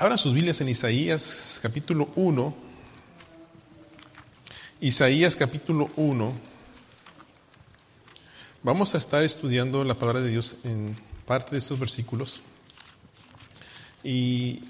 Abran 0.00 0.16
sus 0.16 0.32
Biblias 0.32 0.60
en 0.60 0.68
Isaías 0.68 1.58
capítulo 1.60 2.08
1. 2.14 2.54
Isaías 4.80 5.34
capítulo 5.34 5.90
1. 5.96 6.32
Vamos 8.62 8.94
a 8.94 8.98
estar 8.98 9.24
estudiando 9.24 9.82
la 9.82 9.94
palabra 9.94 10.20
de 10.20 10.30
Dios 10.30 10.64
en 10.64 10.96
parte 11.26 11.50
de 11.50 11.58
estos 11.58 11.80
versículos. 11.80 12.40
Y 14.04 14.62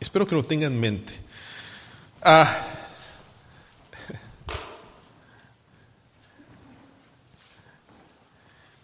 espero 0.00 0.26
que 0.26 0.34
lo 0.34 0.42
tengan 0.42 0.72
en 0.72 0.80
mente. 0.80 1.12
Ah, 2.22 2.52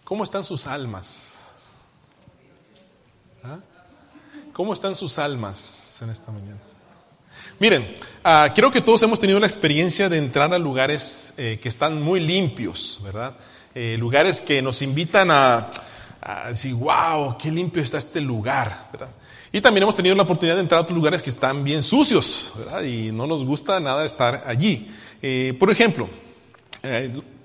¿Cómo 0.05 0.23
están 0.23 0.45
sus 0.45 0.65
almas? 0.65 1.49
¿Ah? 3.43 3.59
¿Cómo 4.59 4.73
están 4.73 4.93
sus 4.93 5.17
almas 5.19 5.99
en 6.01 6.09
esta 6.09 6.33
mañana? 6.33 6.59
Miren, 7.59 7.95
ah, 8.25 8.51
creo 8.53 8.69
que 8.69 8.81
todos 8.81 9.01
hemos 9.03 9.17
tenido 9.17 9.39
la 9.39 9.47
experiencia 9.47 10.09
de 10.09 10.17
entrar 10.17 10.53
a 10.53 10.59
lugares 10.59 11.33
eh, 11.37 11.61
que 11.63 11.69
están 11.69 12.01
muy 12.01 12.19
limpios, 12.19 12.99
¿verdad? 13.01 13.31
Eh, 13.73 13.95
lugares 13.97 14.41
que 14.41 14.61
nos 14.61 14.81
invitan 14.81 15.31
a, 15.31 15.69
a, 16.19 16.49
decir, 16.49 16.73
wow, 16.73 17.37
qué 17.37 17.49
limpio 17.49 17.81
está 17.81 17.99
este 17.99 18.19
lugar, 18.19 18.89
¿verdad? 18.91 19.11
Y 19.53 19.61
también 19.61 19.83
hemos 19.83 19.95
tenido 19.95 20.13
la 20.13 20.23
oportunidad 20.23 20.55
de 20.55 20.61
entrar 20.63 20.79
a 20.79 20.81
otros 20.81 20.97
lugares 20.97 21.23
que 21.23 21.29
están 21.29 21.63
bien 21.63 21.81
sucios, 21.81 22.51
¿verdad? 22.57 22.83
Y 22.83 23.13
no 23.13 23.27
nos 23.27 23.45
gusta 23.45 23.79
nada 23.79 24.03
estar 24.03 24.43
allí. 24.45 24.93
Eh, 25.21 25.55
por 25.57 25.71
ejemplo, 25.71 26.09
uno 26.83 26.91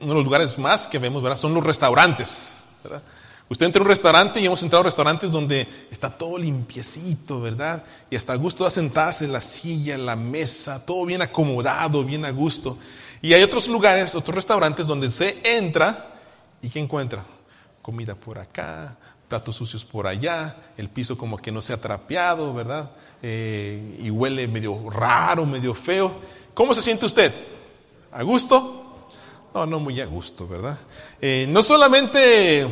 de 0.08 0.14
los 0.14 0.24
lugares 0.24 0.58
más 0.58 0.88
que 0.88 0.98
vemos, 0.98 1.22
¿verdad? 1.22 1.38
Son 1.38 1.54
los 1.54 1.62
restaurantes, 1.62 2.64
¿verdad? 2.82 3.04
Usted 3.48 3.66
entra 3.66 3.80
a 3.80 3.84
un 3.84 3.88
restaurante 3.88 4.40
y 4.40 4.46
hemos 4.46 4.62
entrado 4.62 4.80
a 4.80 4.84
restaurantes 4.84 5.30
donde 5.30 5.66
está 5.90 6.10
todo 6.10 6.38
limpiecito, 6.38 7.40
¿verdad? 7.40 7.84
Y 8.10 8.16
hasta 8.16 8.32
a 8.32 8.36
gusto 8.36 8.64
da 8.64 8.70
sentarse 8.70 9.26
en 9.26 9.32
la 9.32 9.40
silla, 9.40 9.94
en 9.94 10.06
la 10.06 10.16
mesa, 10.16 10.84
todo 10.84 11.04
bien 11.04 11.20
acomodado, 11.20 12.02
bien 12.04 12.24
a 12.24 12.30
gusto. 12.30 12.78
Y 13.20 13.34
hay 13.34 13.42
otros 13.42 13.68
lugares, 13.68 14.14
otros 14.14 14.34
restaurantes 14.34 14.86
donde 14.86 15.10
se 15.10 15.38
entra 15.56 16.10
y 16.62 16.70
¿qué 16.70 16.80
encuentra? 16.80 17.22
Comida 17.82 18.14
por 18.14 18.38
acá, 18.38 18.96
platos 19.28 19.56
sucios 19.56 19.84
por 19.84 20.06
allá, 20.06 20.56
el 20.78 20.88
piso 20.88 21.18
como 21.18 21.36
que 21.36 21.52
no 21.52 21.60
se 21.60 21.74
ha 21.74 21.80
trapeado, 21.80 22.54
¿verdad? 22.54 22.90
Eh, 23.22 23.98
y 24.00 24.10
huele 24.10 24.48
medio 24.48 24.88
raro, 24.88 25.44
medio 25.44 25.74
feo. 25.74 26.10
¿Cómo 26.54 26.74
se 26.74 26.80
siente 26.80 27.04
usted? 27.04 27.32
¿A 28.10 28.22
gusto? 28.22 29.10
No, 29.54 29.66
no 29.66 29.78
muy 29.78 30.00
a 30.00 30.06
gusto, 30.06 30.48
¿verdad? 30.48 30.78
Eh, 31.20 31.46
no 31.48 31.62
solamente 31.62 32.66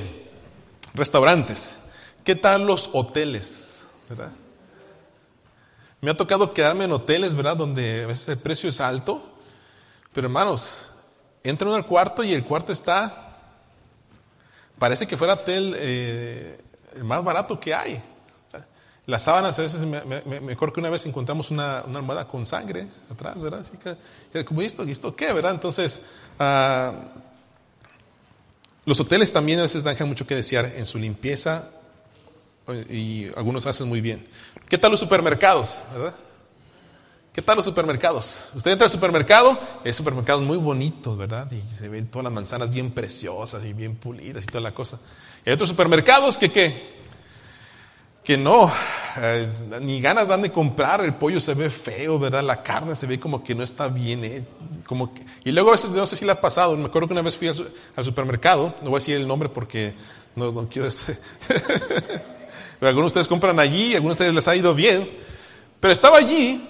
restaurantes, 0.94 1.78
¿qué 2.24 2.34
tal 2.34 2.66
los 2.66 2.90
hoteles? 2.92 3.84
¿verdad? 4.08 4.32
Me 6.00 6.10
ha 6.10 6.16
tocado 6.16 6.52
quedarme 6.52 6.84
en 6.84 6.92
hoteles, 6.92 7.34
¿verdad? 7.34 7.56
Donde 7.56 8.04
a 8.04 8.06
veces 8.08 8.28
el 8.28 8.38
precio 8.38 8.68
es 8.68 8.80
alto, 8.80 9.22
pero 10.12 10.26
hermanos, 10.26 10.90
entran 11.44 11.72
al 11.74 11.86
cuarto 11.86 12.24
y 12.24 12.32
el 12.32 12.44
cuarto 12.44 12.72
está, 12.72 13.36
parece 14.78 15.06
que 15.06 15.16
fuera 15.16 15.34
hotel 15.34 15.74
eh, 15.78 16.60
el 16.96 17.04
más 17.04 17.22
barato 17.22 17.58
que 17.58 17.72
hay. 17.72 18.02
Las 19.06 19.22
sábanas 19.22 19.58
a 19.58 19.62
veces, 19.62 19.80
me, 19.80 20.56
que 20.56 20.80
una 20.80 20.90
vez 20.90 21.06
encontramos 21.06 21.50
una, 21.50 21.78
almohada 21.80 22.26
con 22.26 22.46
sangre 22.46 22.86
atrás, 23.10 23.40
¿verdad? 23.40 23.60
Así 23.60 23.76
que, 24.32 24.44
como 24.44 24.62
esto, 24.62 24.84
¿esto 24.84 25.14
qué, 25.16 25.32
verdad? 25.32 25.54
Entonces, 25.54 26.02
uh, 26.38 26.92
los 28.84 28.98
hoteles 29.00 29.32
también 29.32 29.58
a 29.60 29.62
veces 29.62 29.84
dejan 29.84 30.08
mucho 30.08 30.26
que 30.26 30.34
desear 30.34 30.72
en 30.76 30.86
su 30.86 30.98
limpieza 30.98 31.70
y 32.88 33.26
algunos 33.36 33.66
hacen 33.66 33.88
muy 33.88 34.00
bien. 34.00 34.26
¿Qué 34.68 34.78
tal 34.78 34.90
los 34.90 35.00
supermercados? 35.00 35.82
¿verdad? 35.92 36.14
¿Qué 37.32 37.40
tal 37.40 37.56
los 37.56 37.64
supermercados? 37.64 38.50
Usted 38.54 38.72
entra 38.72 38.86
al 38.86 38.90
supermercado, 38.90 39.58
es 39.84 39.96
supermercados 39.96 40.42
muy 40.42 40.58
bonitos, 40.58 41.16
¿verdad? 41.16 41.50
Y 41.50 41.74
se 41.74 41.88
ven 41.88 42.06
todas 42.08 42.24
las 42.24 42.32
manzanas 42.32 42.70
bien 42.70 42.90
preciosas 42.90 43.64
y 43.64 43.72
bien 43.72 43.96
pulidas 43.96 44.44
y 44.44 44.46
toda 44.46 44.60
la 44.60 44.74
cosa. 44.74 44.98
Y 45.44 45.48
hay 45.48 45.54
otros 45.54 45.70
supermercados 45.70 46.36
que 46.36 46.50
qué? 46.50 47.01
Que 48.24 48.36
no, 48.36 48.70
eh, 49.18 49.48
ni 49.80 50.00
ganas 50.00 50.28
dan 50.28 50.42
de 50.42 50.52
comprar, 50.52 51.04
el 51.04 51.14
pollo 51.14 51.40
se 51.40 51.54
ve 51.54 51.70
feo, 51.70 52.18
¿verdad? 52.18 52.42
La 52.42 52.62
carne 52.62 52.94
se 52.94 53.06
ve 53.06 53.18
como 53.18 53.42
que 53.42 53.54
no 53.54 53.64
está 53.64 53.88
bien, 53.88 54.24
¿eh? 54.24 54.44
como 54.86 55.12
y 55.44 55.52
luego 55.52 55.70
a 55.70 55.72
veces 55.72 55.90
no 55.90 56.06
sé 56.06 56.16
si 56.16 56.24
le 56.24 56.32
ha 56.32 56.40
pasado, 56.40 56.76
me 56.76 56.86
acuerdo 56.86 57.08
que 57.08 57.14
una 57.14 57.22
vez 57.22 57.36
fui 57.36 57.48
al, 57.48 57.72
al 57.96 58.04
supermercado, 58.04 58.74
no 58.82 58.90
voy 58.90 58.98
a 58.98 59.00
decir 59.00 59.16
el 59.16 59.26
nombre 59.26 59.48
porque 59.48 59.94
no, 60.36 60.52
no 60.52 60.68
quiero... 60.68 60.88
pero 61.48 62.88
algunos 62.88 63.12
de 63.12 63.20
ustedes 63.20 63.28
compran 63.28 63.58
allí, 63.58 63.94
algunos 63.94 64.18
de 64.18 64.24
ustedes 64.24 64.34
les 64.34 64.48
ha 64.48 64.56
ido 64.56 64.74
bien, 64.74 65.08
pero 65.80 65.92
estaba 65.92 66.18
allí 66.18 66.62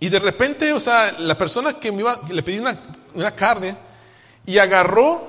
y 0.00 0.08
de 0.08 0.18
repente, 0.18 0.72
o 0.72 0.80
sea, 0.80 1.12
la 1.18 1.36
persona 1.36 1.74
que 1.74 1.90
me 1.92 2.00
iba, 2.00 2.18
le 2.30 2.42
pedí 2.42 2.58
una, 2.58 2.78
una 3.14 3.30
carne 3.32 3.74
y 4.46 4.58
agarró 4.58 5.26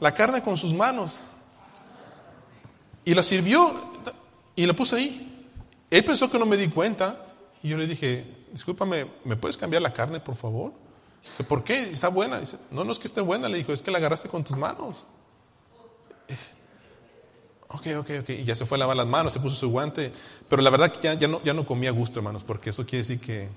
la 0.00 0.12
carne 0.12 0.42
con 0.42 0.56
sus 0.56 0.72
manos 0.72 1.20
y 3.04 3.14
la 3.14 3.22
sirvió 3.22 3.91
y 4.56 4.66
la 4.66 4.72
puse 4.72 4.96
ahí. 4.96 5.28
Él 5.90 6.04
pensó 6.04 6.30
que 6.30 6.38
no 6.38 6.46
me 6.46 6.56
di 6.56 6.68
cuenta 6.68 7.16
y 7.62 7.68
yo 7.68 7.78
le 7.78 7.86
dije, 7.86 8.24
discúlpame, 8.52 9.06
¿me 9.24 9.36
puedes 9.36 9.56
cambiar 9.56 9.82
la 9.82 9.92
carne, 9.92 10.20
por 10.20 10.36
favor? 10.36 10.72
Dice, 11.22 11.44
¿por 11.44 11.62
qué? 11.64 11.80
¿Está 11.80 12.08
buena? 12.08 12.40
Dice, 12.40 12.58
no, 12.70 12.84
no 12.84 12.92
es 12.92 12.98
que 12.98 13.06
esté 13.06 13.20
buena, 13.20 13.48
le 13.48 13.58
dijo, 13.58 13.72
es 13.72 13.82
que 13.82 13.90
la 13.90 13.98
agarraste 13.98 14.28
con 14.28 14.42
tus 14.42 14.56
manos. 14.56 15.04
Ok, 17.68 17.86
ok, 17.98 18.10
ok. 18.20 18.30
Y 18.30 18.44
ya 18.44 18.54
se 18.54 18.66
fue 18.66 18.76
a 18.76 18.80
lavar 18.80 18.96
las 18.96 19.06
manos, 19.06 19.32
se 19.32 19.40
puso 19.40 19.56
su 19.56 19.70
guante. 19.70 20.12
Pero 20.48 20.60
la 20.60 20.70
verdad 20.70 20.92
que 20.92 21.00
ya, 21.00 21.14
ya, 21.14 21.28
no, 21.28 21.42
ya 21.42 21.54
no 21.54 21.64
comía 21.64 21.90
a 21.90 21.92
gusto, 21.92 22.18
hermanos, 22.18 22.42
porque 22.42 22.70
eso 22.70 22.84
quiere 22.84 22.98
decir 22.98 23.20
que 23.20 23.48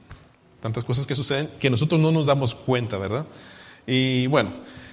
tantas 0.62 0.84
cosas 0.84 1.06
que 1.06 1.16
suceden 1.16 1.50
que 1.60 1.70
nosotros 1.70 2.00
no 2.00 2.12
nos 2.12 2.26
damos 2.26 2.56
cuenta, 2.56 2.98
¿verdad? 2.98 3.26
Y 3.86 4.28
bueno, 4.28 4.52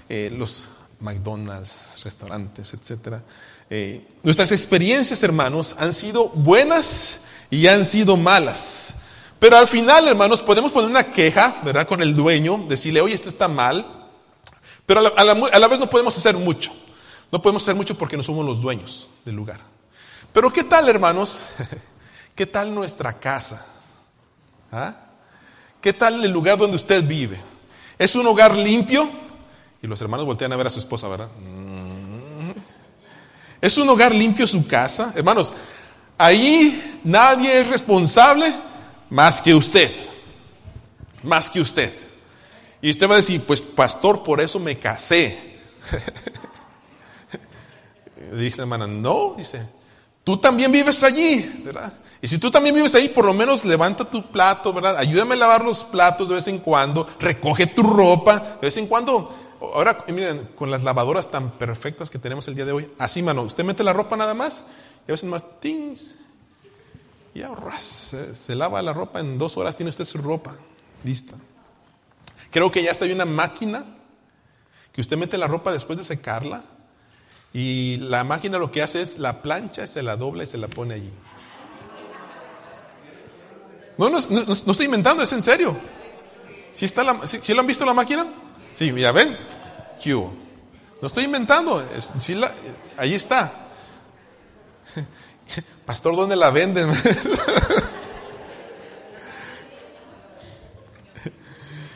eh, 0.08 0.30
los 0.36 0.69
McDonald's, 1.02 2.00
restaurantes, 2.04 2.72
etcétera. 2.74 3.22
Eh, 3.68 4.06
nuestras 4.22 4.52
experiencias, 4.52 5.22
hermanos, 5.22 5.76
han 5.78 5.92
sido 5.92 6.28
buenas 6.28 7.24
y 7.50 7.66
han 7.66 7.84
sido 7.84 8.16
malas. 8.16 8.94
Pero 9.38 9.56
al 9.56 9.66
final, 9.66 10.06
hermanos, 10.06 10.40
podemos 10.40 10.70
poner 10.70 10.88
una 10.88 11.12
queja, 11.12 11.60
¿verdad? 11.64 11.86
Con 11.86 12.00
el 12.00 12.14
dueño, 12.14 12.64
decirle, 12.68 13.00
oye, 13.00 13.14
esto 13.14 13.28
está 13.28 13.48
mal. 13.48 13.84
Pero 14.86 15.00
a 15.16 15.24
la, 15.24 15.68
vez 15.68 15.80
no 15.80 15.90
podemos 15.90 16.16
hacer 16.16 16.36
mucho. 16.36 16.70
No 17.30 17.42
podemos 17.42 17.62
hacer 17.62 17.74
mucho 17.74 17.96
porque 17.96 18.16
no 18.16 18.22
somos 18.22 18.44
los 18.44 18.60
dueños 18.60 19.08
del 19.24 19.34
lugar. 19.34 19.60
Pero 20.32 20.52
¿qué 20.52 20.64
tal, 20.64 20.88
hermanos? 20.88 21.44
¿Qué 22.34 22.46
tal 22.46 22.74
nuestra 22.74 23.12
casa? 23.14 23.66
¿Ah? 24.70 24.94
¿Qué 25.80 25.92
tal 25.92 26.24
el 26.24 26.30
lugar 26.30 26.58
donde 26.58 26.76
usted 26.76 27.02
vive? 27.04 27.40
¿Es 27.98 28.14
un 28.14 28.26
hogar 28.26 28.54
limpio? 28.54 29.08
Y 29.82 29.88
los 29.88 30.00
hermanos 30.00 30.25
voltean 30.25 30.53
a 30.53 30.56
ver 30.56 30.69
a 30.69 30.70
su 30.70 30.78
esposa, 30.78 31.09
¿verdad? 31.09 31.28
¿Es 33.60 33.76
un 33.78 33.88
hogar 33.88 34.15
limpio 34.15 34.47
su 34.47 34.66
casa? 34.66 35.12
Hermanos, 35.16 35.53
ahí 36.16 37.00
nadie 37.03 37.60
es 37.60 37.69
responsable 37.69 38.54
más 39.10 39.43
que 39.43 39.54
usted. 39.54 39.91
Más 41.25 41.50
que 41.50 41.60
usted. 41.60 41.93
Y 42.81 42.91
usted 42.91 43.09
va 43.09 43.15
a 43.15 43.19
decir, 43.19 43.43
pues 43.44 43.60
pastor, 43.60 44.22
por 44.22 44.41
eso 44.41 44.59
me 44.60 44.78
casé. 44.78 45.59
Dice 48.32 48.59
la 48.59 48.62
hermana, 48.62 48.87
no, 48.87 49.34
dice, 49.37 49.60
tú 50.25 50.38
también 50.38 50.72
vives 50.72 51.03
allí, 51.03 51.62
¿verdad? 51.64 51.93
Y 52.22 52.28
si 52.28 52.38
tú 52.38 52.50
también 52.50 52.75
vives 52.75 52.94
ahí, 52.94 53.09
por 53.09 53.26
lo 53.26 53.34
menos 53.34 53.64
levanta 53.64 54.09
tu 54.09 54.31
plato, 54.31 54.72
¿verdad? 54.72 54.97
Ayúdame 54.97 55.34
a 55.34 55.38
lavar 55.38 55.64
los 55.64 55.84
platos 55.84 56.31
de 56.31 56.37
vez 56.37 56.47
en 56.47 56.60
cuando, 56.60 57.06
recoge 57.19 57.66
tu 57.66 57.82
ropa, 57.82 58.38
de 58.38 58.66
vez 58.66 58.76
en 58.78 58.87
cuando 58.87 59.41
Ahora, 59.62 60.05
miren, 60.09 60.49
con 60.56 60.73
las 60.73 60.83
lavadoras 60.83 61.31
tan 61.31 61.50
perfectas 61.53 62.11
que 62.11 62.19
tenemos 62.19 62.49
el 62.49 62.56
día 62.56 62.65
de 62.65 62.73
hoy, 62.73 62.91
así, 62.99 63.23
mano, 63.23 63.43
usted 63.43 63.62
mete 63.62 63.84
la 63.84 63.93
ropa 63.93 64.17
nada 64.17 64.34
más, 64.34 64.69
y 65.06 65.11
a 65.11 65.12
veces 65.12 65.28
más, 65.28 65.61
tins, 65.61 66.17
y 67.33 67.43
ahora 67.43 67.78
se, 67.78 68.55
lava 68.56 68.82
la 68.82 68.93
ropa, 68.93 69.20
en 69.20 69.38
dos 69.38 69.56
horas 69.56 69.76
tiene 69.76 69.91
usted 69.91 70.05
su 70.05 70.19
ropa 70.19 70.55
lista. 71.05 71.37
Creo 72.50 72.73
que 72.73 72.82
ya 72.82 72.91
está 72.91 73.05
hay 73.05 73.12
una 73.12 73.25
máquina 73.25 73.85
que 74.93 75.00
usted 75.00 75.17
mete 75.17 75.38
la 75.38 75.47
ropa 75.47 75.73
después 75.73 75.97
de 75.97 76.05
secarla, 76.05 76.65
y 77.55 77.99
la 77.99 78.25
máquina 78.25 78.58
lo 78.58 78.73
que 78.73 78.82
hace 78.82 79.00
es 79.00 79.19
la 79.19 79.43
plancha, 79.43 79.87
se 79.87 80.03
la 80.03 80.17
dobla 80.17 80.43
y 80.43 80.49
se 80.49 80.58
la 80.58 80.67
pone 80.67 80.94
allí. 80.94 81.12
No, 83.97 84.11
no, 84.11 84.19
no, 84.19 84.44
no 84.44 84.53
estoy 84.53 84.87
inventando, 84.87 85.23
es 85.23 85.32
en 85.32 85.43
serio. 85.43 85.76
¿Sí, 86.73 86.87
está 86.87 87.05
la, 87.05 87.26
¿sí, 87.26 87.38
¿sí 87.41 87.55
lo 87.55 87.61
han 87.61 87.67
visto 87.67 87.85
la 87.85 87.94
máquina? 87.94 88.26
Sí, 88.72 88.92
ya 88.92 89.12
ven. 89.12 89.36
¿Qué 90.02 90.10
No 90.12 90.32
estoy 91.02 91.24
inventando. 91.24 91.80
Es, 91.96 92.12
sí 92.19 92.40
ahí 92.96 93.14
está. 93.14 93.52
Pastor, 95.86 96.16
¿dónde 96.16 96.36
la 96.36 96.50
venden? 96.50 96.88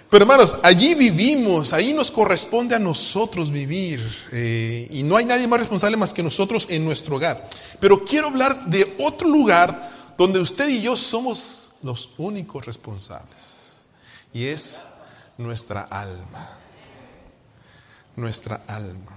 Pero 0.08 0.22
hermanos, 0.22 0.56
allí 0.62 0.94
vivimos, 0.94 1.72
ahí 1.72 1.92
nos 1.92 2.12
corresponde 2.12 2.76
a 2.76 2.78
nosotros 2.78 3.50
vivir. 3.50 4.00
Eh, 4.32 4.88
y 4.90 5.02
no 5.02 5.16
hay 5.16 5.24
nadie 5.24 5.48
más 5.48 5.60
responsable 5.60 5.96
más 5.96 6.14
que 6.14 6.22
nosotros 6.22 6.68
en 6.70 6.84
nuestro 6.84 7.16
hogar. 7.16 7.48
Pero 7.80 8.04
quiero 8.04 8.28
hablar 8.28 8.66
de 8.66 8.94
otro 9.00 9.28
lugar 9.28 10.14
donde 10.16 10.38
usted 10.38 10.68
y 10.68 10.80
yo 10.80 10.96
somos 10.96 11.72
los 11.82 12.10
únicos 12.18 12.64
responsables. 12.64 13.82
Y 14.32 14.46
es 14.46 14.78
nuestra 15.38 15.82
alma. 15.82 16.65
Nuestra 18.16 18.62
alma. 18.66 19.12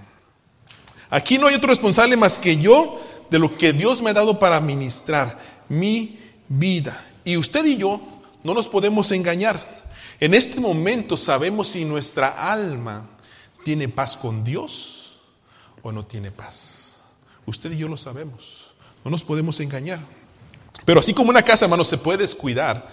Aquí 1.10 1.38
no 1.38 1.48
hay 1.48 1.54
otro 1.54 1.68
responsable 1.68 2.16
más 2.16 2.38
que 2.38 2.56
yo 2.56 3.00
de 3.30 3.38
lo 3.38 3.56
que 3.56 3.72
Dios 3.72 4.02
me 4.02 4.10
ha 4.10 4.14
dado 4.14 4.38
para 4.38 4.60
ministrar 4.60 5.38
mi 5.68 6.18
vida. 6.48 7.02
Y 7.24 7.36
usted 7.36 7.64
y 7.64 7.76
yo 7.76 8.00
no 8.44 8.54
nos 8.54 8.68
podemos 8.68 9.10
engañar. 9.12 9.80
En 10.20 10.34
este 10.34 10.60
momento 10.60 11.16
sabemos 11.16 11.68
si 11.68 11.84
nuestra 11.84 12.52
alma 12.52 13.08
tiene 13.64 13.88
paz 13.88 14.16
con 14.16 14.44
Dios 14.44 15.20
o 15.82 15.92
no 15.92 16.04
tiene 16.04 16.30
paz. 16.30 16.96
Usted 17.46 17.72
y 17.72 17.78
yo 17.78 17.88
lo 17.88 17.96
sabemos. 17.96 18.74
No 19.04 19.10
nos 19.10 19.22
podemos 19.22 19.58
engañar. 19.60 20.00
Pero 20.84 21.00
así 21.00 21.14
como 21.14 21.30
una 21.30 21.42
casa, 21.42 21.64
hermano, 21.64 21.84
se 21.84 21.98
puede 21.98 22.18
descuidar, 22.18 22.88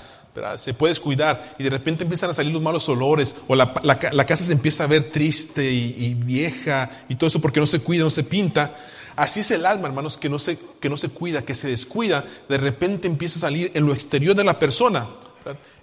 se 0.57 0.73
puede 0.73 0.91
descuidar 0.91 1.55
y 1.57 1.63
de 1.63 1.69
repente 1.69 2.03
empiezan 2.03 2.29
a 2.29 2.33
salir 2.33 2.53
los 2.53 2.61
malos 2.61 2.87
olores 2.89 3.35
o 3.47 3.55
la, 3.55 3.73
casa 3.73 4.43
se 4.43 4.51
empieza 4.51 4.83
a 4.83 4.87
ver 4.87 5.11
triste 5.11 5.71
y, 5.71 6.13
vieja 6.13 6.89
y 7.09 7.15
todo 7.15 7.27
eso 7.27 7.41
porque 7.41 7.59
no 7.59 7.67
se 7.67 7.79
cuida, 7.79 8.03
no 8.03 8.09
se 8.09 8.23
pinta. 8.23 8.75
Así 9.15 9.39
es 9.39 9.49
el 9.51 9.65
alma, 9.65 9.87
hermanos, 9.87 10.17
que 10.17 10.29
no, 10.29 10.37
se, 10.37 10.59
que 10.79 10.89
no 10.89 10.97
se 10.97 11.09
cuida, 11.09 11.41
que 11.41 11.55
se 11.55 11.67
descuida, 11.67 12.23
de 12.47 12.57
repente 12.57 13.07
empieza 13.07 13.37
a 13.37 13.41
salir 13.41 13.71
en 13.73 13.85
lo 13.85 13.93
exterior 13.93 14.35
de 14.35 14.43
la 14.43 14.59
persona 14.59 15.07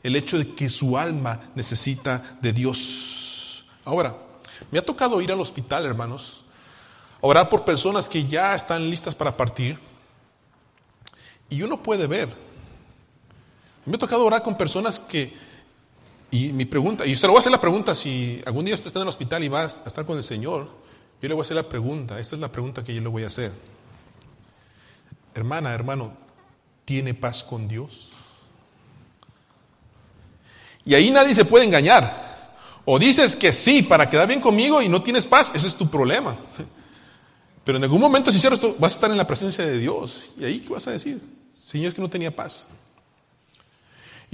el 0.03 0.15
hecho 0.17 0.39
de 0.39 0.55
que 0.55 0.69
su 0.69 0.97
alma 0.97 1.41
necesita 1.55 2.23
de 2.41 2.53
Dios. 2.53 3.65
Ahora, 3.85 4.17
me 4.71 4.79
ha 4.79 4.85
tocado 4.85 5.21
ir 5.21 5.33
al 5.33 5.41
hospital, 5.41 5.85
hermanos, 5.87 6.45
orar 7.21 7.49
por 7.49 7.65
personas 7.65 8.09
que 8.09 8.25
ya 8.27 8.55
están 8.55 8.89
listas 8.89 9.15
para 9.15 9.37
partir 9.37 9.79
y 11.49 11.63
uno 11.63 11.83
puede 11.83 12.07
ver. 12.07 12.44
Me 13.87 13.97
ha 13.97 13.99
tocado 13.99 14.25
orar 14.25 14.43
con 14.43 14.57
personas 14.57 14.99
que, 14.99 15.33
y 16.31 16.53
mi 16.53 16.65
pregunta, 16.65 17.07
y 17.07 17.13
usted 17.13 17.29
le 17.29 17.33
voy 17.33 17.39
a 17.39 17.41
hacer 17.41 17.53
la 17.53 17.61
pregunta, 17.61 17.95
si 17.95 18.43
algún 18.47 18.65
día 18.65 18.75
usted 18.75 18.87
está 18.87 18.99
en 19.01 19.05
el 19.05 19.09
hospital 19.09 19.45
y 19.45 19.49
va 19.49 19.63
a 19.63 19.67
estar 19.67 20.07
con 20.07 20.17
el 20.17 20.25
Señor, 20.25 20.69
yo 21.21 21.29
le 21.29 21.35
voy 21.35 21.43
a 21.43 21.45
hacer 21.45 21.57
la 21.57 21.69
pregunta, 21.69 22.19
esta 22.19 22.37
es 22.37 22.41
la 22.41 22.51
pregunta 22.51 22.83
que 22.83 22.95
yo 22.95 23.01
le 23.01 23.09
voy 23.09 23.25
a 23.25 23.29
hacer. 23.29 23.53
Hermana, 25.35 25.73
hermano, 25.75 26.13
¿tiene 26.85 27.15
paz 27.15 27.43
con 27.43 27.67
Dios? 27.69 28.11
Y 30.85 30.95
ahí 30.95 31.11
nadie 31.11 31.35
se 31.35 31.45
puede 31.45 31.65
engañar. 31.65 32.25
O 32.85 32.99
dices 32.99 33.37
que 33.37 33.53
sí 33.53 33.83
para 33.83 34.09
quedar 34.09 34.29
bien 34.29 34.41
conmigo 34.41 34.83
y 34.83 34.89
no 34.89 35.03
tienes 35.03 35.25
paz, 35.25 35.51
ese 35.55 35.67
es 35.67 35.75
tu 35.75 35.89
problema. 35.89 36.37
Pero 37.65 37.79
en 37.79 37.85
algún 37.85 38.01
momento, 38.01 38.31
si 38.31 38.39
cierras 38.39 38.61
vas 38.79 38.93
a 38.93 38.95
estar 38.95 39.11
en 39.11 39.17
la 39.17 39.27
presencia 39.27 39.65
de 39.65 39.79
Dios. 39.79 40.31
¿Y 40.39 40.45
ahí 40.45 40.61
qué 40.61 40.69
vas 40.69 40.87
a 40.87 40.91
decir? 40.91 41.21
Señor, 41.59 41.89
es 41.89 41.95
que 41.95 42.03
no 42.03 42.11
tenía 42.11 42.35
paz. 42.35 42.69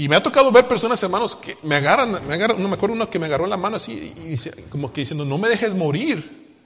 Y 0.01 0.09
me 0.09 0.17
ha 0.17 0.23
tocado 0.23 0.51
ver 0.51 0.67
personas, 0.67 1.03
hermanos, 1.03 1.37
que 1.37 1.59
me 1.63 1.75
agarran, 1.75 2.27
me 2.27 2.33
agarran, 2.33 2.63
no 2.63 2.71
me 2.71 2.75
acuerdo 2.77 2.95
uno 2.95 3.11
que 3.11 3.19
me 3.19 3.27
agarró 3.27 3.47
la 3.47 3.59
mano 3.59 3.77
así, 3.77 4.15
y, 4.17 4.69
como 4.71 4.95
que 4.95 5.03
diciendo, 5.03 5.27
no 5.27 5.37
me 5.37 5.47
dejes 5.47 5.75
morir. 5.75 6.57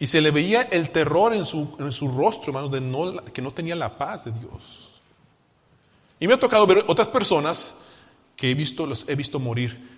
Y 0.00 0.08
se 0.08 0.20
le 0.20 0.32
veía 0.32 0.62
el 0.62 0.90
terror 0.90 1.32
en 1.32 1.44
su, 1.44 1.76
en 1.78 1.92
su 1.92 2.08
rostro, 2.08 2.50
hermanos, 2.50 2.72
de 2.72 2.80
no, 2.80 3.22
que 3.26 3.42
no 3.42 3.52
tenía 3.52 3.76
la 3.76 3.96
paz 3.96 4.24
de 4.24 4.32
Dios. 4.32 5.00
Y 6.18 6.26
me 6.26 6.34
ha 6.34 6.40
tocado 6.40 6.66
ver 6.66 6.84
otras 6.88 7.06
personas 7.06 7.76
que 8.34 8.50
he 8.50 8.54
visto, 8.56 8.86
los 8.86 9.08
he 9.08 9.14
visto 9.14 9.38
morir 9.38 9.88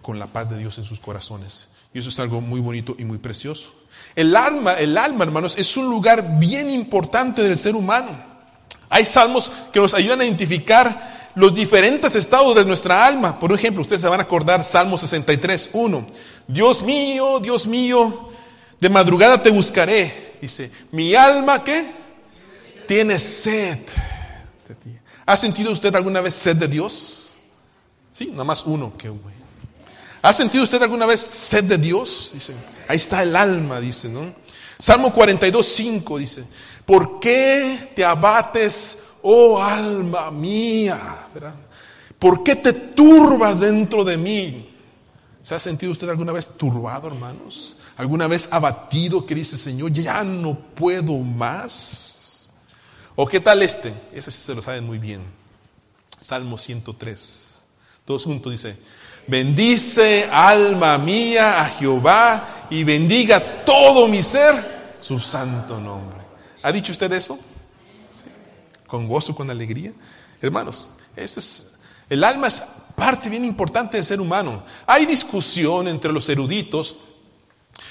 con 0.00 0.18
la 0.18 0.26
paz 0.26 0.48
de 0.48 0.56
Dios 0.56 0.78
en 0.78 0.84
sus 0.84 1.00
corazones. 1.00 1.72
Y 1.92 1.98
eso 1.98 2.08
es 2.08 2.18
algo 2.20 2.40
muy 2.40 2.60
bonito 2.60 2.96
y 2.98 3.04
muy 3.04 3.18
precioso. 3.18 3.74
El 4.16 4.34
alma, 4.34 4.72
el 4.72 4.96
alma, 4.96 5.24
hermanos, 5.24 5.58
es 5.58 5.76
un 5.76 5.90
lugar 5.90 6.38
bien 6.38 6.70
importante 6.70 7.42
del 7.42 7.58
ser 7.58 7.76
humano. 7.76 8.12
Hay 8.88 9.04
salmos 9.04 9.52
que 9.74 9.80
nos 9.80 9.92
ayudan 9.92 10.22
a 10.22 10.24
identificar 10.24 11.13
los 11.34 11.54
diferentes 11.54 12.14
estados 12.16 12.54
de 12.56 12.64
nuestra 12.64 13.06
alma. 13.06 13.38
Por 13.38 13.52
ejemplo, 13.52 13.82
ustedes 13.82 14.02
se 14.02 14.08
van 14.08 14.20
a 14.20 14.24
acordar 14.24 14.62
Salmo 14.64 14.96
63, 14.96 15.70
1. 15.72 16.06
Dios 16.46 16.82
mío, 16.82 17.40
Dios 17.40 17.66
mío, 17.66 18.30
de 18.80 18.88
madrugada 18.88 19.42
te 19.42 19.50
buscaré. 19.50 20.36
Dice, 20.40 20.70
mi 20.92 21.14
alma 21.14 21.64
que 21.64 21.86
tiene 22.86 23.18
sed 23.18 23.78
de 24.68 24.74
ti. 24.74 24.90
¿Ha 25.26 25.36
sentido 25.36 25.72
usted 25.72 25.94
alguna 25.94 26.20
vez 26.20 26.34
sed 26.34 26.56
de 26.56 26.68
Dios? 26.68 27.32
Sí, 28.12 28.28
nada 28.30 28.44
más 28.44 28.64
uno 28.66 28.96
que 28.96 29.10
¿Ha 30.22 30.32
sentido 30.32 30.64
usted 30.64 30.82
alguna 30.82 31.06
vez 31.06 31.20
sed 31.20 31.64
de 31.64 31.78
Dios? 31.78 32.30
Dice, 32.34 32.54
ahí 32.88 32.96
está 32.96 33.22
el 33.22 33.36
alma, 33.36 33.80
dice, 33.80 34.08
¿no? 34.08 34.32
Salmo 34.78 35.12
42, 35.12 35.66
5 35.66 36.18
dice, 36.18 36.44
¿por 36.84 37.20
qué 37.20 37.92
te 37.94 38.04
abates, 38.04 39.03
oh 39.24 39.62
alma 39.62 40.30
mía? 40.30 41.28
¿Por 42.18 42.44
qué 42.44 42.56
te 42.56 42.72
turbas 42.72 43.60
dentro 43.60 44.04
de 44.04 44.16
mí? 44.16 44.68
¿Se 45.42 45.54
ha 45.54 45.60
sentido 45.60 45.92
usted 45.92 46.08
alguna 46.08 46.32
vez 46.32 46.56
turbado, 46.56 47.08
hermanos? 47.08 47.76
¿Alguna 47.96 48.26
vez 48.28 48.48
abatido 48.50 49.26
que 49.26 49.34
dice, 49.34 49.58
Señor, 49.58 49.92
ya 49.92 50.24
no 50.24 50.54
puedo 50.54 51.18
más? 51.18 52.50
¿O 53.16 53.26
qué 53.26 53.40
tal 53.40 53.62
este? 53.62 53.92
Ese 54.12 54.30
sí 54.30 54.42
se 54.42 54.54
lo 54.54 54.62
saben 54.62 54.84
muy 54.86 54.98
bien. 54.98 55.20
Salmo 56.18 56.56
103. 56.56 57.64
Todos 58.04 58.24
juntos 58.24 58.52
dice, 58.52 58.76
Bendice 59.26 60.28
alma 60.30 60.98
mía 60.98 61.60
a 61.60 61.66
Jehová 61.66 62.66
y 62.70 62.84
bendiga 62.84 63.40
todo 63.64 64.08
mi 64.08 64.22
ser 64.22 64.96
su 65.00 65.18
santo 65.18 65.80
nombre. 65.80 66.18
¿Ha 66.62 66.72
dicho 66.72 66.92
usted 66.92 67.12
eso? 67.12 67.38
Con 68.86 69.08
gozo, 69.08 69.34
con 69.34 69.50
alegría. 69.50 69.92
Hermanos, 70.40 70.88
este 71.16 71.40
es, 71.40 71.78
el 72.10 72.22
alma 72.22 72.48
es 72.48 72.62
parte 72.94 73.28
bien 73.30 73.44
importante 73.44 73.96
del 73.96 74.04
ser 74.04 74.20
humano. 74.20 74.62
Hay 74.86 75.06
discusión 75.06 75.88
entre 75.88 76.12
los 76.12 76.28
eruditos 76.28 76.96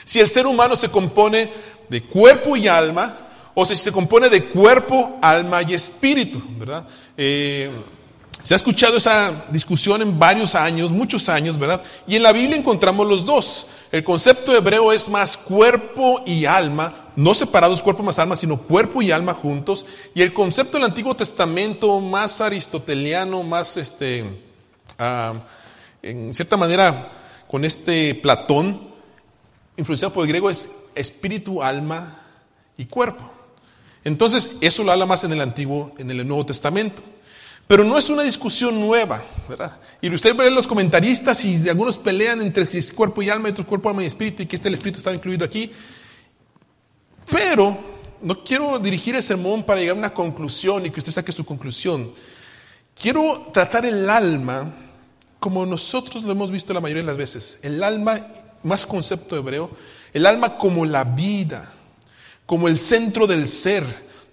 si 0.05 0.19
el 0.19 0.29
ser 0.29 0.47
humano 0.47 0.75
se 0.75 0.89
compone 0.89 1.49
de 1.89 2.03
cuerpo 2.03 2.55
y 2.55 2.67
alma 2.67 3.17
o 3.53 3.65
si 3.65 3.75
se 3.75 3.91
compone 3.91 4.29
de 4.29 4.45
cuerpo, 4.45 5.19
alma 5.21 5.61
y 5.61 5.73
espíritu, 5.73 6.41
¿verdad? 6.57 6.85
Eh, 7.15 7.69
se 8.41 8.53
ha 8.53 8.57
escuchado 8.57 8.97
esa 8.97 9.45
discusión 9.49 10.01
en 10.01 10.17
varios 10.17 10.55
años, 10.55 10.91
muchos 10.91 11.29
años, 11.29 11.57
¿verdad? 11.57 11.81
Y 12.07 12.15
en 12.15 12.23
la 12.23 12.33
Biblia 12.33 12.57
encontramos 12.57 13.07
los 13.07 13.25
dos. 13.25 13.67
El 13.91 14.03
concepto 14.03 14.55
hebreo 14.55 14.91
es 14.91 15.07
más 15.07 15.37
cuerpo 15.37 16.23
y 16.25 16.45
alma, 16.45 16.93
no 17.15 17.33
separados 17.33 17.81
cuerpo 17.81 18.03
más 18.03 18.19
alma, 18.19 18.35
sino 18.35 18.57
cuerpo 18.57 19.01
y 19.01 19.11
alma 19.11 19.33
juntos. 19.33 19.85
Y 20.15 20.21
el 20.21 20.33
concepto 20.33 20.77
del 20.77 20.85
Antiguo 20.85 21.15
Testamento 21.15 21.99
más 21.99 22.41
aristoteliano, 22.41 23.43
más 23.43 23.77
este, 23.77 24.25
ah, 24.97 25.33
en 26.01 26.33
cierta 26.33 26.57
manera, 26.57 27.09
con 27.49 27.65
este 27.65 28.15
Platón, 28.15 28.79
influenciado 29.77 30.13
por 30.13 30.23
el 30.23 30.29
griego, 30.29 30.49
es 30.49 30.71
espíritu, 30.95 31.61
alma 31.61 32.19
y 32.77 32.85
cuerpo. 32.85 33.29
Entonces, 34.03 34.57
eso 34.61 34.83
lo 34.83 34.91
habla 34.91 35.05
más 35.05 35.23
en 35.23 35.31
el 35.31 35.41
Antiguo, 35.41 35.93
en 35.97 36.11
el 36.11 36.27
Nuevo 36.27 36.45
Testamento. 36.45 37.01
Pero 37.67 37.83
no 37.83 37.97
es 37.97 38.09
una 38.09 38.23
discusión 38.23 38.79
nueva, 38.81 39.23
¿verdad? 39.47 39.77
Y 40.01 40.13
usted 40.13 40.35
ve 40.35 40.51
los 40.51 40.67
comentaristas 40.67 41.45
y 41.45 41.69
algunos 41.69 41.97
pelean 41.97 42.41
entre 42.41 42.65
si 42.65 42.79
es 42.79 42.91
cuerpo 42.91 43.21
y 43.21 43.29
alma, 43.29 43.47
y 43.47 43.51
otro 43.51 43.65
cuerpo, 43.65 43.89
alma 43.89 44.03
y 44.03 44.07
espíritu, 44.07 44.43
y 44.43 44.45
que 44.45 44.57
este 44.57 44.67
el 44.67 44.73
espíritu 44.73 44.97
está 44.97 45.13
incluido 45.13 45.45
aquí. 45.45 45.71
Pero 47.33 47.75
no 48.21 48.43
quiero 48.43 48.77
dirigir 48.77 49.15
el 49.15 49.23
sermón 49.23 49.63
para 49.63 49.79
llegar 49.79 49.95
a 49.95 49.99
una 49.99 50.13
conclusión 50.13 50.85
y 50.85 50.91
que 50.91 50.99
usted 50.99 51.11
saque 51.11 51.31
su 51.31 51.43
conclusión. 51.43 52.11
Quiero 52.93 53.49
tratar 53.51 53.87
el 53.87 54.07
alma 54.07 54.71
como 55.39 55.65
nosotros 55.65 56.23
lo 56.23 56.31
hemos 56.31 56.51
visto 56.51 56.75
la 56.75 56.79
mayoría 56.79 57.01
de 57.01 57.07
las 57.07 57.17
veces. 57.17 57.59
El 57.63 57.83
alma, 57.83 58.21
más 58.61 58.85
concepto 58.85 59.35
hebreo, 59.35 59.71
el 60.13 60.27
alma 60.27 60.59
como 60.59 60.85
la 60.85 61.03
vida, 61.03 61.73
como 62.45 62.67
el 62.67 62.77
centro 62.77 63.25
del 63.25 63.47
ser 63.47 63.83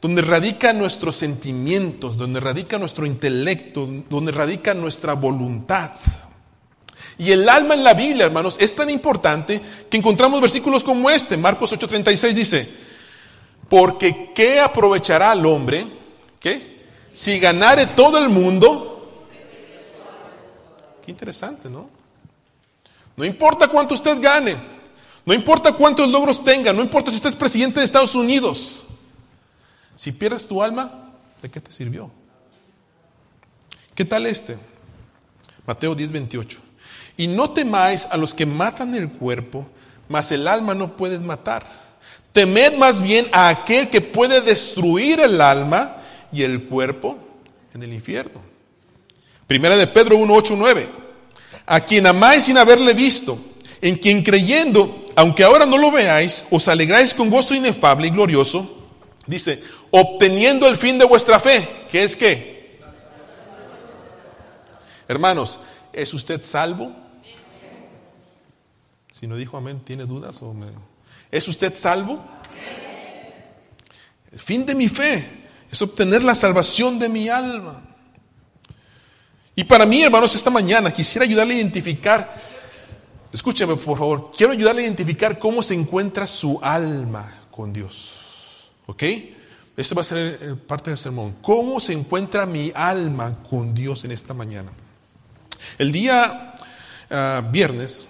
donde 0.03 0.21
radican 0.21 0.79
nuestros 0.79 1.17
sentimientos, 1.17 2.19
donde 2.19 2.39
radica 2.39 2.79
nuestro 2.79 3.07
intelecto, 3.07 3.89
donde 4.11 4.31
radica 4.31 4.75
nuestra 4.75 5.15
voluntad. 5.15 5.93
Y 7.19 7.33
el 7.33 7.49
alma 7.49 7.75
en 7.75 7.85
la 7.85 7.95
Biblia, 7.95 8.27
hermanos, 8.27 8.57
es 8.61 8.75
tan 8.75 8.89
importante 8.89 9.61
que 9.91 9.97
encontramos 9.97 10.41
versículos 10.41 10.85
como 10.85 11.11
este. 11.11 11.37
Marcos 11.37 11.73
8:36 11.73 12.33
dice, 12.35 12.90
porque 13.71 14.33
¿qué 14.35 14.61
aprovechará 14.61 15.31
al 15.31 15.47
hombre? 15.47 15.87
¿Qué? 16.41 16.81
Si 17.13 17.39
ganare 17.39 17.87
todo 17.87 18.19
el 18.19 18.29
mundo. 18.29 19.23
Qué 21.05 21.13
interesante, 21.13 21.71
¿no? 21.71 21.89
No 23.17 23.25
importa 23.25 23.69
cuánto 23.69 23.95
usted 23.95 24.21
gane, 24.21 24.57
no 25.25 25.33
importa 25.33 25.73
cuántos 25.73 26.11
logros 26.11 26.43
tenga, 26.45 26.73
no 26.73 26.83
importa 26.83 27.11
si 27.11 27.17
usted 27.17 27.29
es 27.29 27.35
presidente 27.37 27.79
de 27.79 27.87
Estados 27.87 28.15
Unidos. 28.15 28.87
Si 29.95 30.13
pierdes 30.13 30.47
tu 30.47 30.63
alma, 30.63 31.13
¿de 31.41 31.51
qué 31.51 31.61
te 31.61 31.71
sirvió? 31.71 32.11
¿Qué 33.95 34.05
tal 34.05 34.27
este? 34.27 34.59
Mateo 35.67 35.95
10, 35.95 36.13
28. 36.13 36.59
Y 37.19 37.29
no 37.29 37.51
temáis 37.51 38.07
a 38.07 38.17
los 38.17 38.35
que 38.35 38.47
matan 38.47 38.95
el 38.95 39.11
cuerpo, 39.13 39.69
mas 40.09 40.33
el 40.33 40.49
alma 40.49 40.75
no 40.75 40.97
puedes 40.97 41.21
matar. 41.21 41.80
Temed 42.33 42.77
más 42.77 43.03
bien 43.03 43.27
a 43.33 43.49
aquel 43.49 43.91
que 43.91 44.01
puede 44.01 44.41
destruir 44.41 45.21
el 45.21 45.41
alma 45.41 45.97
y 46.33 46.43
el 46.43 46.63
cuerpo 46.65 47.19
en 47.75 47.83
el 47.83 47.93
infierno. 47.93 48.41
Primera 49.47 49.77
de 49.77 49.87
Pedro 49.89 50.17
1, 50.17 50.33
8, 50.33 50.55
9. 50.57 50.89
A 51.67 51.81
quien 51.81 52.07
amáis 52.07 52.45
sin 52.45 52.57
haberle 52.57 52.95
visto, 52.95 53.39
en 53.81 53.97
quien 53.97 54.23
creyendo, 54.23 55.09
aunque 55.17 55.43
ahora 55.43 55.67
no 55.67 55.77
lo 55.77 55.91
veáis, 55.91 56.47
os 56.51 56.69
alegráis 56.69 57.15
con 57.15 57.31
gozo 57.31 57.55
inefable 57.55 58.07
y 58.07 58.11
glorioso, 58.11 58.89
dice, 59.27 59.63
obteniendo 59.91 60.69
el 60.69 60.77
fin 60.77 60.99
de 60.99 61.05
vuestra 61.05 61.41
fe, 61.41 61.67
que 61.91 62.05
es 62.05 62.15
que, 62.15 62.79
hermanos, 65.09 65.59
¿es 65.93 66.15
usted 66.15 66.43
salvo? 66.43 66.93
Si 69.11 69.27
no 69.27 69.37
dijo 69.37 69.57
amén, 69.57 69.81
¿tiene 69.81 70.05
dudas? 70.05 70.41
O 70.43 70.55
¿Es 71.31 71.47
usted 71.49 71.75
salvo? 71.77 72.23
El 74.33 74.41
fin 74.41 74.65
de 74.67 74.75
mi 74.75 74.89
fe 74.89 75.25
es 75.71 75.83
obtener 75.83 76.23
la 76.23 76.35
salvación 76.35 76.99
de 76.99 77.09
mi 77.09 77.29
alma. 77.29 77.83
Y 79.55 79.65
para 79.65 79.87
mí, 79.87 80.03
hermanos, 80.03 80.35
esta 80.35 80.51
mañana 80.51 80.91
quisiera 80.93 81.25
ayudarle 81.25 81.55
a 81.55 81.59
identificar, 81.59 82.41
escúcheme 83.33 83.77
por 83.77 83.99
favor, 83.99 84.33
quiero 84.37 84.53
ayudarle 84.53 84.83
a 84.83 84.85
identificar 84.87 85.39
cómo 85.39 85.63
se 85.63 85.75
encuentra 85.75 86.27
su 86.27 86.59
alma 86.63 87.31
con 87.51 87.73
Dios. 87.73 88.71
¿Ok? 88.87 89.03
Ese 89.77 89.95
va 89.95 90.03
a 90.03 90.05
ser 90.05 90.57
parte 90.67 90.91
del 90.91 90.99
sermón. 90.99 91.37
¿Cómo 91.43 91.81
se 91.81 91.93
encuentra 91.93 92.47
mi 92.47 92.73
alma 92.75 93.37
con 93.49 93.75
Dios 93.75 94.05
en 94.05 94.13
esta 94.13 94.35
mañana? 94.35 94.73
El 95.79 95.93
día 95.93 96.55
ah, 97.11 97.43
viernes 97.51 98.07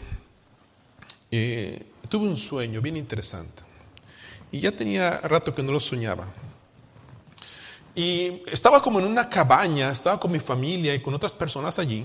eh, 1.30 1.89
tuve 2.10 2.26
un 2.26 2.36
sueño 2.36 2.82
bien 2.82 2.98
interesante. 2.98 3.62
Y 4.52 4.60
ya 4.60 4.72
tenía 4.72 5.18
rato 5.20 5.54
que 5.54 5.62
no 5.62 5.72
lo 5.72 5.80
soñaba. 5.80 6.26
Y 7.94 8.42
estaba 8.46 8.82
como 8.82 8.98
en 8.98 9.06
una 9.06 9.28
cabaña, 9.28 9.90
estaba 9.90 10.18
con 10.20 10.32
mi 10.32 10.40
familia 10.40 10.94
y 10.94 11.00
con 11.00 11.14
otras 11.14 11.32
personas 11.32 11.78
allí. 11.78 12.04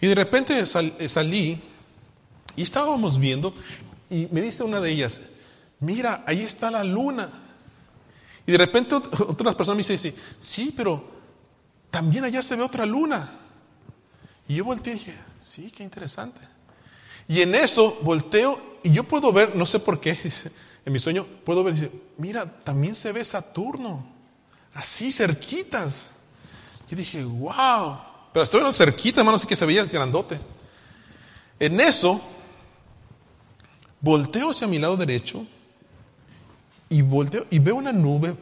Y 0.00 0.06
de 0.06 0.14
repente 0.14 0.58
eh, 0.58 1.08
salí 1.08 1.60
y 2.54 2.62
estábamos 2.62 3.18
viendo 3.18 3.54
y 4.10 4.28
me 4.30 4.42
dice 4.42 4.62
una 4.62 4.80
de 4.80 4.90
ellas, 4.90 5.22
mira, 5.80 6.22
ahí 6.26 6.42
está 6.42 6.70
la 6.70 6.84
luna. 6.84 7.30
Y 8.46 8.52
de 8.52 8.58
repente 8.58 8.94
otras 8.94 9.54
personas 9.54 9.86
me 9.86 9.94
dicen, 9.94 10.14
sí, 10.38 10.74
pero 10.76 11.02
también 11.90 12.24
allá 12.24 12.42
se 12.42 12.56
ve 12.56 12.62
otra 12.62 12.84
luna. 12.84 13.30
Y 14.48 14.56
yo 14.56 14.64
volteé 14.64 14.94
y 14.94 14.98
dije, 14.98 15.18
sí, 15.40 15.70
qué 15.70 15.84
interesante. 15.84 16.51
Y 17.28 17.40
en 17.40 17.54
eso 17.54 17.98
volteo 18.02 18.72
y 18.82 18.90
yo 18.90 19.04
puedo 19.04 19.32
ver, 19.32 19.54
no 19.54 19.64
sé 19.66 19.78
por 19.78 20.00
qué, 20.00 20.18
en 20.84 20.92
mi 20.92 20.98
sueño, 20.98 21.26
puedo 21.44 21.62
ver, 21.62 21.74
dice, 21.74 21.90
mira, 22.18 22.44
también 22.64 22.94
se 22.94 23.12
ve 23.12 23.24
Saturno, 23.24 24.04
así 24.74 25.12
cerquitas. 25.12 26.10
Yo 26.90 26.96
dije, 26.96 27.24
wow, 27.24 27.96
pero 28.32 28.42
estoy 28.42 28.72
cerquita, 28.72 29.20
hermano, 29.20 29.36
así 29.36 29.46
que 29.46 29.56
se 29.56 29.64
veía 29.64 29.84
grandote. 29.84 30.38
En 31.58 31.80
eso, 31.80 32.20
volteo 34.00 34.50
hacia 34.50 34.66
mi 34.66 34.78
lado 34.78 34.96
derecho 34.96 35.46
y 36.88 37.02
volteo 37.02 37.46
y 37.50 37.58
veo 37.60 37.76
una 37.76 37.92
nube, 37.92 38.34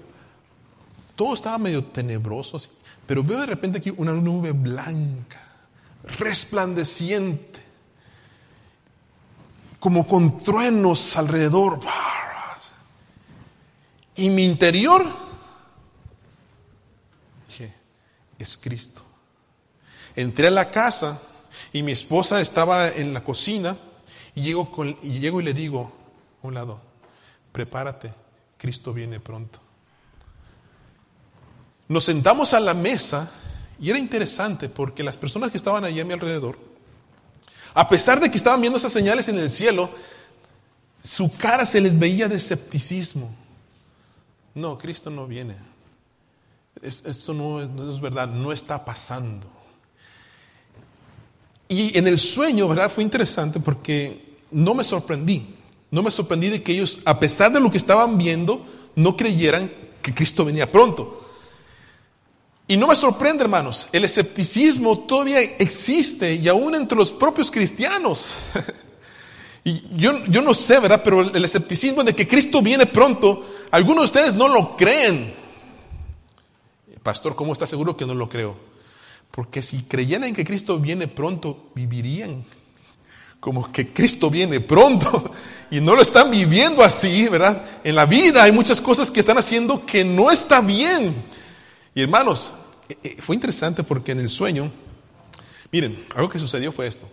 todo 1.15 1.35
estaba 1.35 1.59
medio 1.59 1.85
tenebroso, 1.85 2.57
así, 2.57 2.69
pero 3.07 3.23
veo 3.23 3.41
de 3.41 3.47
repente 3.47 3.79
aquí 3.79 3.93
una 3.95 4.13
nube 4.13 4.53
blanca, 4.53 5.41
resplandeciente 6.19 7.70
como 9.81 10.07
con 10.07 10.43
truenos 10.45 11.17
alrededor. 11.17 11.81
Y 14.15 14.29
mi 14.29 14.45
interior, 14.45 15.07
dije, 17.49 17.75
es 18.39 18.59
Cristo. 18.59 19.03
Entré 20.15 20.49
a 20.49 20.51
la 20.51 20.71
casa 20.71 21.21
y 21.73 21.83
mi 21.83 21.93
esposa 21.93 22.41
estaba 22.41 22.89
en 22.89 23.15
la 23.15 23.25
cocina 23.25 23.77
y 24.35 24.43
llego, 24.43 24.71
y, 25.03 25.21
llego 25.21 25.41
y 25.41 25.45
le 25.45 25.55
digo 25.55 25.91
a 26.43 26.47
un 26.47 26.55
lado, 26.55 26.83
prepárate, 27.51 28.13
Cristo 28.59 28.93
viene 28.93 29.21
pronto. 29.21 29.59
Nos 31.89 32.05
sentamos 32.05 32.53
a 32.53 32.61
la 32.61 32.75
mesa 32.75 33.33
y 33.81 33.89
era 33.89 33.99
interesante 33.99 34.69
porque 34.69 35.03
las 35.03 35.17
personas 35.17 35.51
que 35.51 35.57
estaban 35.57 35.85
allí 35.85 36.01
a 36.01 36.05
mi 36.05 36.13
alrededor, 36.13 36.70
a 37.75 37.89
pesar 37.89 38.21
de 38.21 38.31
que 38.31 38.37
estaban 38.37 38.61
viendo 38.61 38.79
esas 38.79 38.93
señales 38.93 39.29
en 39.29 39.39
el 39.39 39.51
cielo, 39.51 39.91
su 41.03 41.35
cara 41.37 41.65
se 41.65 41.81
les 41.81 41.99
veía 41.99 42.29
de 42.29 42.37
escepticismo. 42.37 43.35
No, 44.55 44.77
Cristo 44.79 45.11
no 45.11 45.27
viene. 45.27 45.57
Esto 46.83 47.35
no, 47.35 47.61
es 47.61 48.01
verdad, 48.01 48.29
no 48.29 48.53
está 48.53 48.85
pasando. 48.85 49.47
Y 51.69 51.97
en 51.97 52.07
el 52.07 52.19
sueño, 52.19 52.69
¿verdad? 52.69 52.91
Fue 52.91 53.05
interesante 53.05 53.61
porque 53.61 54.39
no 54.51 54.75
me 54.75 54.83
sorprendí. 54.83 55.55
No 55.91 56.03
me 56.03 56.11
sorprendí 56.11 56.49
de 56.49 56.63
que 56.63 56.73
ellos, 56.73 57.01
a 57.05 57.19
pesar 57.19 57.53
de 57.53 57.61
lo 57.61 57.71
que 57.71 57.79
estaban 57.79 58.17
viendo, 58.17 58.65
no 58.95 59.17
creyeran 59.17 59.71
que 60.03 60.15
Cristo 60.15 60.45
venía 60.45 60.71
pronto. 60.71 61.20
Y 62.71 62.77
no 62.77 62.87
me 62.87 62.95
sorprende, 62.95 63.43
hermanos, 63.43 63.89
el 63.91 64.05
escepticismo 64.05 64.97
todavía 65.01 65.41
existe 65.41 66.37
y 66.37 66.47
aún 66.47 66.77
entre 66.77 66.97
los 66.97 67.11
propios 67.11 67.51
cristianos. 67.51 68.37
y 69.65 69.83
yo, 69.97 70.25
yo 70.27 70.41
no 70.41 70.55
sé, 70.55 70.79
¿verdad? 70.79 71.01
Pero 71.03 71.23
el 71.23 71.45
escepticismo 71.45 72.05
de 72.05 72.15
que 72.15 72.29
Cristo 72.29 72.63
viene 72.63 72.87
pronto, 72.87 73.45
algunos 73.73 74.03
de 74.03 74.05
ustedes 74.05 74.35
no 74.37 74.47
lo 74.47 74.77
creen. 74.77 75.35
Pastor, 77.03 77.35
¿cómo 77.35 77.53
está 77.53 77.67
seguro 77.67 77.97
que 77.97 78.07
no 78.07 78.15
lo 78.15 78.29
creo? 78.29 78.55
Porque 79.33 79.63
si 79.63 79.83
creyeran 79.83 80.33
que 80.33 80.45
Cristo 80.45 80.79
viene 80.79 81.09
pronto, 81.09 81.73
vivirían 81.75 82.45
como 83.41 83.73
que 83.73 83.93
Cristo 83.93 84.31
viene 84.31 84.61
pronto 84.61 85.33
y 85.73 85.81
no 85.81 85.97
lo 85.97 86.03
están 86.03 86.31
viviendo 86.31 86.85
así, 86.85 87.27
¿verdad? 87.27 87.67
En 87.83 87.97
la 87.97 88.07
vida 88.07 88.45
hay 88.45 88.53
muchas 88.53 88.81
cosas 88.81 89.11
que 89.11 89.19
están 89.19 89.39
haciendo 89.39 89.85
que 89.85 90.05
no 90.05 90.31
está 90.31 90.61
bien. 90.61 91.13
Y 91.97 92.03
hermanos, 92.03 92.53
fue 93.21 93.35
interesante 93.35 93.83
porque 93.83 94.13
en 94.13 94.21
el 94.21 94.29
sueño, 94.29 94.71
miren, 95.73 96.05
algo 96.15 96.29
que 96.29 96.39
sucedió 96.39 96.73
fue 96.73 96.87
esto. 96.87 97.09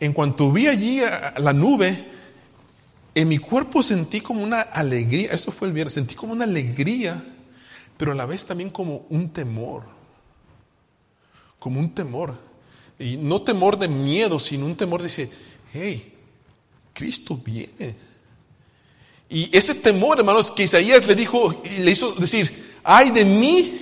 En 0.00 0.12
cuanto 0.12 0.50
vi 0.50 0.66
allí 0.66 1.00
la 1.38 1.52
nube, 1.52 1.96
en 3.14 3.28
mi 3.28 3.38
cuerpo 3.38 3.82
sentí 3.82 4.20
como 4.20 4.42
una 4.42 4.60
alegría, 4.60 5.32
esto 5.32 5.52
fue 5.52 5.68
el 5.68 5.74
viernes, 5.74 5.94
sentí 5.94 6.14
como 6.14 6.32
una 6.32 6.44
alegría, 6.44 7.22
pero 7.96 8.12
a 8.12 8.14
la 8.14 8.26
vez 8.26 8.44
también 8.44 8.70
como 8.70 9.06
un 9.10 9.30
temor, 9.30 9.84
como 11.58 11.78
un 11.78 11.94
temor. 11.94 12.36
Y 12.98 13.16
no 13.16 13.42
temor 13.42 13.78
de 13.78 13.88
miedo, 13.88 14.38
sino 14.38 14.66
un 14.66 14.76
temor 14.76 15.00
de 15.02 15.08
decir, 15.08 15.30
hey, 15.72 16.14
Cristo 16.92 17.36
viene. 17.36 17.96
Y 19.28 19.56
ese 19.56 19.74
temor, 19.74 20.18
hermanos, 20.18 20.50
que 20.50 20.64
Isaías 20.64 21.06
le 21.06 21.14
dijo, 21.14 21.62
le 21.80 21.90
hizo 21.90 22.12
decir, 22.12 22.76
ay 22.84 23.10
de 23.10 23.24
mí 23.24 23.81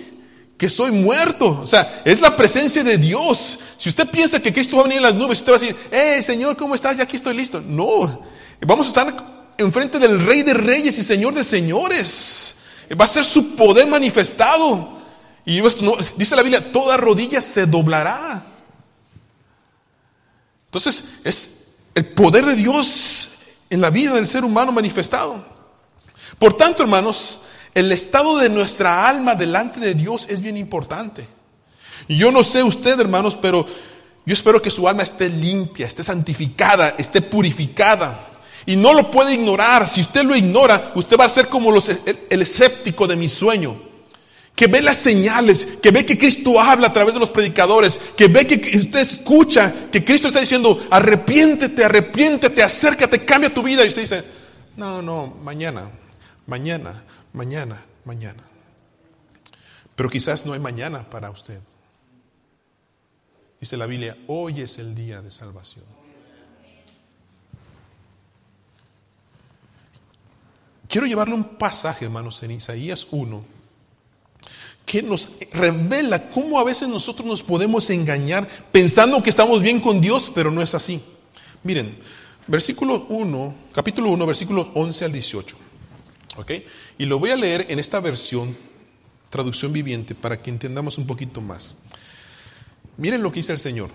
que 0.60 0.68
soy 0.68 0.90
muerto. 0.90 1.58
O 1.62 1.66
sea, 1.66 2.02
es 2.04 2.20
la 2.20 2.36
presencia 2.36 2.84
de 2.84 2.98
Dios. 2.98 3.58
Si 3.78 3.88
usted 3.88 4.06
piensa 4.10 4.42
que 4.42 4.52
Cristo 4.52 4.76
va 4.76 4.82
a 4.82 4.84
venir 4.84 4.98
en 4.98 5.04
las 5.04 5.14
nubes, 5.14 5.38
usted 5.38 5.52
va 5.52 5.56
a 5.56 5.58
decir, 5.58 5.76
eh, 5.90 6.22
Señor, 6.22 6.54
¿cómo 6.54 6.74
estás? 6.74 6.98
Ya 6.98 7.04
aquí 7.04 7.16
estoy 7.16 7.34
listo. 7.34 7.62
No, 7.62 8.26
vamos 8.60 8.86
a 8.86 8.90
estar 8.90 9.54
enfrente 9.56 9.98
del 9.98 10.22
Rey 10.26 10.42
de 10.42 10.52
Reyes 10.52 10.98
y 10.98 11.02
Señor 11.02 11.32
de 11.32 11.44
Señores. 11.44 12.56
Va 12.92 13.06
a 13.06 13.08
ser 13.08 13.24
su 13.24 13.56
poder 13.56 13.86
manifestado. 13.86 14.98
Y 15.46 15.62
dice 15.62 16.36
la 16.36 16.42
Biblia, 16.42 16.70
toda 16.70 16.98
rodilla 16.98 17.40
se 17.40 17.64
doblará. 17.64 18.44
Entonces, 20.66 21.22
es 21.24 21.76
el 21.94 22.04
poder 22.04 22.44
de 22.44 22.54
Dios 22.54 23.30
en 23.70 23.80
la 23.80 23.88
vida 23.88 24.12
del 24.12 24.26
ser 24.26 24.44
humano 24.44 24.72
manifestado. 24.72 25.42
Por 26.38 26.52
tanto, 26.52 26.82
hermanos, 26.82 27.40
el 27.74 27.92
estado 27.92 28.38
de 28.38 28.48
nuestra 28.48 29.08
alma 29.08 29.34
delante 29.34 29.80
de 29.80 29.94
Dios 29.94 30.26
es 30.28 30.40
bien 30.40 30.56
importante. 30.56 31.26
Yo 32.08 32.32
no 32.32 32.42
sé 32.42 32.62
usted, 32.62 32.98
hermanos, 32.98 33.36
pero 33.40 33.66
yo 34.26 34.34
espero 34.34 34.60
que 34.60 34.70
su 34.70 34.88
alma 34.88 35.02
esté 35.02 35.28
limpia, 35.28 35.86
esté 35.86 36.02
santificada, 36.02 36.94
esté 36.98 37.22
purificada. 37.22 38.18
Y 38.66 38.76
no 38.76 38.92
lo 38.92 39.10
puede 39.10 39.34
ignorar. 39.34 39.88
Si 39.88 40.02
usted 40.02 40.22
lo 40.24 40.36
ignora, 40.36 40.92
usted 40.94 41.16
va 41.18 41.24
a 41.24 41.30
ser 41.30 41.48
como 41.48 41.70
los, 41.70 41.88
el, 42.28 42.42
escéptico 42.42 43.06
de 43.06 43.16
mi 43.16 43.28
sueño. 43.28 43.76
Que 44.54 44.66
ve 44.66 44.82
las 44.82 44.96
señales, 44.96 45.78
que 45.82 45.90
ve 45.90 46.04
que 46.04 46.18
Cristo 46.18 46.60
habla 46.60 46.88
a 46.88 46.92
través 46.92 47.14
de 47.14 47.20
los 47.20 47.30
predicadores, 47.30 47.98
que 48.16 48.28
ve 48.28 48.46
que 48.46 48.78
usted 48.78 48.98
escucha, 48.98 49.72
que 49.90 50.04
Cristo 50.04 50.28
está 50.28 50.40
diciendo, 50.40 50.78
arrepiéntete, 50.90 51.84
arrepiéntete, 51.84 52.62
acércate, 52.62 53.24
cambia 53.24 53.54
tu 53.54 53.62
vida. 53.62 53.84
Y 53.84 53.88
usted 53.88 54.02
dice, 54.02 54.24
no, 54.76 55.00
no, 55.00 55.38
mañana, 55.42 55.88
mañana, 56.46 57.02
mañana, 57.32 57.84
mañana. 58.04 58.42
Pero 59.94 60.08
quizás 60.08 60.46
no 60.46 60.52
hay 60.52 60.60
mañana 60.60 61.08
para 61.08 61.30
usted. 61.30 61.60
Dice 63.60 63.76
la 63.76 63.86
Biblia, 63.86 64.16
hoy 64.26 64.62
es 64.62 64.78
el 64.78 64.94
día 64.94 65.20
de 65.20 65.30
salvación. 65.30 65.84
Quiero 70.88 71.06
llevarle 71.06 71.34
un 71.34 71.44
pasaje, 71.44 72.06
hermanos, 72.06 72.42
en 72.42 72.50
Isaías 72.50 73.06
1, 73.10 73.44
que 74.84 75.02
nos 75.02 75.38
revela 75.52 76.30
cómo 76.30 76.58
a 76.58 76.64
veces 76.64 76.88
nosotros 76.88 77.26
nos 77.26 77.42
podemos 77.42 77.90
engañar 77.90 78.48
pensando 78.72 79.22
que 79.22 79.30
estamos 79.30 79.62
bien 79.62 79.80
con 79.80 80.00
Dios, 80.00 80.32
pero 80.34 80.50
no 80.50 80.62
es 80.62 80.74
así. 80.74 81.00
Miren, 81.62 81.96
versículo 82.48 83.06
1, 83.08 83.54
capítulo 83.72 84.10
1, 84.10 84.26
versículos 84.26 84.68
11 84.74 85.04
al 85.04 85.12
18. 85.12 85.69
Y 86.98 87.04
lo 87.06 87.18
voy 87.18 87.30
a 87.30 87.36
leer 87.36 87.66
en 87.68 87.78
esta 87.78 88.00
versión, 88.00 88.56
traducción 89.28 89.72
viviente, 89.72 90.14
para 90.14 90.40
que 90.40 90.50
entendamos 90.50 90.98
un 90.98 91.06
poquito 91.06 91.40
más. 91.40 91.82
Miren 92.96 93.22
lo 93.22 93.30
que 93.30 93.40
dice 93.40 93.52
el 93.52 93.58
Señor. 93.58 93.90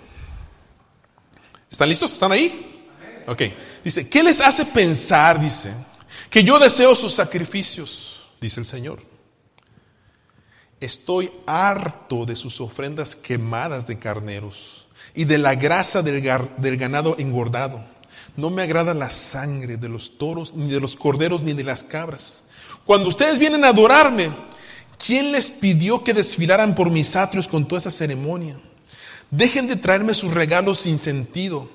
¿Están 1.70 1.90
listos? 1.90 2.14
¿Están 2.14 2.32
ahí? 2.32 2.75
Ok. 3.28 3.42
Dice, 3.84 4.10
¿qué 4.10 4.24
les 4.24 4.40
hace 4.42 4.66
pensar, 4.66 5.40
dice, 5.40 5.74
que 6.30 6.44
yo 6.44 6.58
deseo 6.60 6.96
sus 6.96 7.12
sacrificios? 7.12 8.30
Dice 8.40 8.60
el 8.60 8.66
Señor. 8.66 9.02
Estoy 10.80 11.32
harto 11.48 12.25
de 12.25 12.36
sus 12.36 12.62
ofrendas 12.62 13.16
quemadas 13.16 13.88
de 13.88 13.98
carneros 13.98 14.86
y 15.14 15.25
de 15.25 15.38
la 15.38 15.56
grasa 15.56 16.02
del 16.02 16.78
ganado 16.78 17.16
engordado. 17.18 17.84
No 18.38 18.50
me 18.50 18.62
agrada 18.62 18.94
la 18.94 19.10
sangre 19.10 19.77
de 19.77 19.89
los 19.89 20.18
toros, 20.18 20.54
ni 20.56 20.70
de 20.70 20.82
los 20.82 20.96
corderos, 20.96 21.42
ni 21.42 21.54
de 21.54 21.63
las 21.63 21.84
cabras. 21.84 22.46
Cuando 22.86 23.10
ustedes 23.10 23.39
vienen 23.39 23.63
a 23.63 23.70
adorarme, 23.70 24.30
¿quién 24.98 25.32
les 25.32 25.50
pidió 25.50 26.04
que 26.04 26.13
desfilaran 26.13 26.75
por 26.75 26.89
mis 26.89 27.15
atrios 27.15 27.48
con 27.48 27.68
toda 27.68 27.80
esa 27.80 27.92
ceremonia? 27.92 28.58
Dejen 29.32 29.68
de 29.68 29.75
traerme 29.75 30.13
sus 30.13 30.34
regalos 30.34 30.80
sin 30.80 31.00
sentido. 31.00 31.70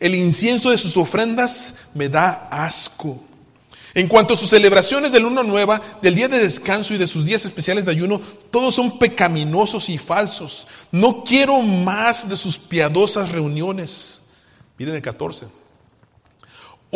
El 0.00 0.14
incienso 0.14 0.70
de 0.70 0.78
sus 0.78 0.96
ofrendas 0.96 1.90
me 1.94 2.08
da 2.08 2.48
asco. 2.50 3.22
En 3.94 4.08
cuanto 4.08 4.34
a 4.34 4.36
sus 4.36 4.50
celebraciones 4.50 5.10
de 5.10 5.20
luna 5.20 5.42
nueva, 5.42 5.80
del 6.02 6.14
día 6.14 6.28
de 6.28 6.38
descanso 6.38 6.92
y 6.92 6.98
de 6.98 7.06
sus 7.06 7.24
días 7.24 7.46
especiales 7.46 7.86
de 7.86 7.92
ayuno, 7.92 8.20
todos 8.50 8.74
son 8.74 8.98
pecaminosos 8.98 9.88
y 9.88 9.96
falsos. 9.96 10.66
No 10.92 11.24
quiero 11.24 11.62
más 11.62 12.28
de 12.28 12.36
sus 12.36 12.58
piadosas 12.58 13.32
reuniones. 13.32 14.24
Miren 14.76 14.96
el 14.96 15.02
14. 15.02 15.46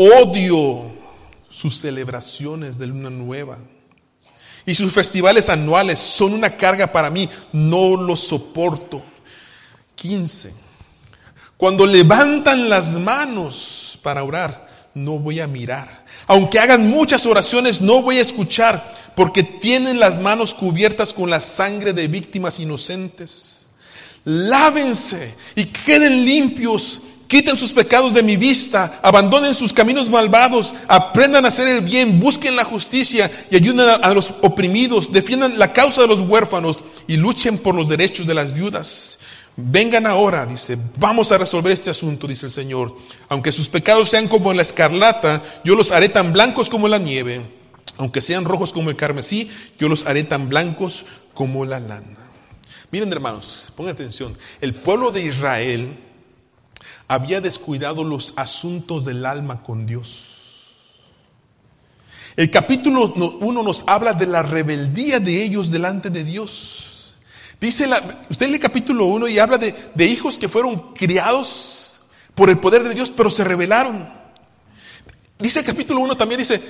Odio 0.01 0.91
sus 1.49 1.79
celebraciones 1.79 2.79
de 2.79 2.87
luna 2.87 3.11
nueva. 3.11 3.59
Y 4.65 4.75
sus 4.75 4.93
festivales 4.93 5.49
anuales 5.49 5.99
son 5.99 6.33
una 6.33 6.57
carga 6.57 6.93
para 6.93 7.11
mí. 7.11 7.29
No 7.53 7.97
los 7.97 8.21
soporto. 8.21 9.03
15. 9.97 10.55
Cuando 11.57 11.87
levantan 11.87 12.69
las 12.69 12.95
manos 12.95 13.99
para 14.03 14.25
orar, 14.25 14.69
no 14.95 15.19
voy 15.19 15.41
a 15.41 15.47
mirar 15.47 16.01
aunque 16.31 16.61
hagan 16.61 16.89
muchas 16.89 17.27
oraciones, 17.27 17.81
no 17.81 18.03
voy 18.03 18.19
a 18.19 18.23
escuchar, 18.23 18.95
porque 19.17 19.43
tienen 19.43 19.99
las 19.99 20.21
manos 20.21 20.55
cubiertas 20.55 21.13
con 21.13 21.29
la 21.29 21.41
sangre 21.41 21.93
de 21.93 22.07
víctimas 22.07 22.61
inocentes. 22.61 23.71
Lávense 24.25 25.35
y 25.57 25.65
queden 25.65 26.25
limpios. 26.25 27.03
Quiten 27.31 27.57
sus 27.57 27.73
pecados 27.73 28.13
de 28.13 28.25
mi 28.25 28.37
vista, 28.37 28.99
abandonen 29.05 29.55
sus 29.55 29.73
caminos 29.73 30.11
malvados, 30.11 30.75
aprendan 30.89 31.45
a 31.45 31.49
hacer 31.49 31.69
el 31.69 31.83
bien, 31.83 32.19
busquen 32.19 32.57
la 32.57 32.65
justicia 32.65 33.31
y 33.53 33.55
ayuden 33.55 33.89
a, 34.03 34.13
los 34.13 34.33
oprimidos, 34.43 35.13
defiendan 35.13 35.57
la 35.57 35.73
causa 35.73 36.03
de 36.03 36.09
los 36.09 36.23
huérfanos 36.23 36.81
y 37.07 37.19
luchen 37.19 37.59
por 37.59 37.77
los 37.77 37.89
derechos 37.89 38.27
de 38.27 38.35
las 38.35 38.53
viudas. 38.53 39.21
Vengan 39.57 40.09
ahora, 40.09 40.45
dice, 40.45 40.77
vamos 40.97 41.31
a 41.31 41.39
resolver 41.39 41.71
este 41.71 41.89
asunto, 41.89 42.27
dice 42.27 42.47
el 42.47 42.53
Señor. 42.53 42.97
Aunque 43.29 43.53
sus 43.53 43.69
pecados 43.69 44.11
sean 44.11 44.27
como 44.27 44.53
la 44.53 44.63
escarlata, 44.63 45.41
yo 45.63 45.77
los 45.77 45.93
haré 45.93 46.09
tan 46.09 46.33
blancos 46.33 46.69
como 46.69 46.89
la 46.89 46.99
nieve. 46.99 47.43
Aunque 47.99 48.21
sean 48.21 48.45
rojos 48.45 48.73
como 48.73 48.91
el 48.91 48.97
carmesí, 48.97 49.49
yo 49.79 49.89
los 49.89 50.05
haré 50.05 50.25
tan 50.25 50.49
blancos 50.49 51.07
como 51.33 51.65
la 51.65 51.79
lana. 51.79 52.29
Miren 52.91 53.13
hermanos, 53.13 53.73
pongan 53.77 53.95
atención. 53.95 54.37
El 54.61 54.75
pueblo 54.75 55.13
de 55.13 55.27
Israel 55.27 55.97
había 57.11 57.41
descuidado 57.41 58.05
los 58.05 58.35
asuntos 58.37 59.05
del 59.05 59.27
alma 59.27 59.65
con 59.65 59.85
Dios. 59.85 60.77
El 62.37 62.53
capítulo 62.53 63.13
1 63.41 63.63
nos 63.65 63.83
habla 63.89 64.13
de 64.13 64.29
la 64.29 64.45
rebeldía 64.45 65.19
de 65.19 65.43
ellos 65.43 65.73
delante 65.73 66.09
de 66.11 66.23
Dios. 66.23 67.19
Dice, 67.61 67.91
usted 68.31 68.47
lee 68.47 68.55
el 68.55 68.61
capítulo 68.61 69.07
1 69.07 69.27
y 69.27 69.41
habla 69.41 69.59
de, 69.59 69.75
de 69.93 70.07
hijos 70.07 70.39
que 70.39 70.49
fueron 70.49 70.95
criados 70.95 72.03
por 72.37 72.49
el 72.49 72.59
poder 72.59 72.85
de 72.85 72.95
Dios, 72.95 73.11
pero 73.11 73.29
se 73.29 73.43
rebelaron. 73.43 74.09
Dice 75.41 75.59
el 75.59 75.67
capítulo 75.67 76.03
1 76.03 76.17
también, 76.17 76.39
dice, 76.39 76.63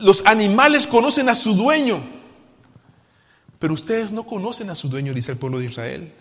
los 0.00 0.26
animales 0.26 0.86
conocen 0.86 1.30
a 1.30 1.34
su 1.34 1.54
dueño, 1.54 1.98
pero 3.58 3.72
ustedes 3.72 4.12
no 4.12 4.24
conocen 4.24 4.68
a 4.68 4.74
su 4.74 4.90
dueño, 4.90 5.14
dice 5.14 5.32
el 5.32 5.38
pueblo 5.38 5.58
de 5.58 5.64
Israel. 5.64 6.12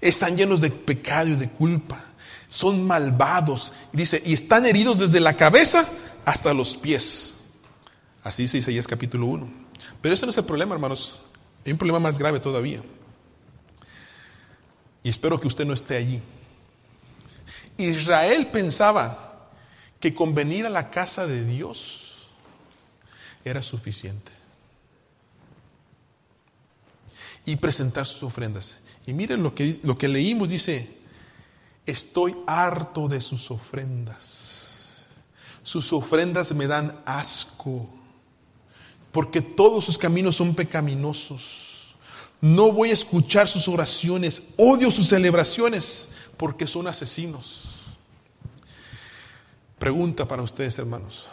Están 0.00 0.36
llenos 0.36 0.60
de 0.60 0.70
pecado 0.70 1.30
y 1.30 1.34
de 1.34 1.48
culpa, 1.48 2.04
son 2.50 2.84
malvados, 2.84 3.72
dice, 3.92 4.20
y 4.26 4.34
están 4.34 4.66
heridos 4.66 4.98
desde 4.98 5.20
la 5.20 5.34
cabeza 5.34 5.88
hasta 6.26 6.52
los 6.52 6.76
pies. 6.76 7.44
Así 8.24 8.42
dice 8.42 8.58
Isaías 8.58 8.88
capítulo 8.88 9.26
1. 9.26 9.50
Pero 10.02 10.14
ese 10.14 10.26
no 10.26 10.30
es 10.30 10.36
el 10.36 10.44
problema, 10.44 10.74
hermanos. 10.74 11.20
Hay 11.64 11.72
un 11.72 11.78
problema 11.78 12.00
más 12.00 12.18
grave 12.18 12.40
todavía. 12.40 12.82
Y 15.04 15.08
espero 15.08 15.40
que 15.40 15.46
usted 15.46 15.64
no 15.64 15.72
esté 15.72 15.96
allí. 15.96 16.20
Israel 17.78 18.48
pensaba 18.48 19.48
que 20.00 20.12
con 20.12 20.34
venir 20.34 20.66
a 20.66 20.70
la 20.70 20.90
casa 20.90 21.28
de 21.28 21.44
Dios 21.44 22.26
era 23.44 23.62
suficiente. 23.62 24.32
Y 27.44 27.56
presentar 27.56 28.06
sus 28.06 28.24
ofrendas. 28.24 28.86
Y 29.06 29.12
miren 29.12 29.42
lo 29.42 29.54
que, 29.54 29.78
lo 29.84 29.96
que 29.96 30.08
leímos, 30.08 30.48
dice, 30.48 30.99
estoy 31.90 32.36
harto 32.46 33.08
de 33.08 33.20
sus 33.20 33.50
ofrendas. 33.50 35.06
Sus 35.62 35.92
ofrendas 35.92 36.52
me 36.52 36.66
dan 36.66 36.98
asco, 37.04 37.88
porque 39.12 39.40
todos 39.42 39.84
sus 39.84 39.98
caminos 39.98 40.36
son 40.36 40.54
pecaminosos. 40.54 41.94
No 42.40 42.72
voy 42.72 42.90
a 42.90 42.94
escuchar 42.94 43.48
sus 43.48 43.68
oraciones, 43.68 44.54
odio 44.56 44.90
sus 44.90 45.08
celebraciones 45.08 46.16
porque 46.36 46.66
son 46.66 46.86
asesinos. 46.86 47.66
Pregunta 49.78 50.26
para 50.26 50.42
ustedes, 50.42 50.78
hermanos. 50.78 51.26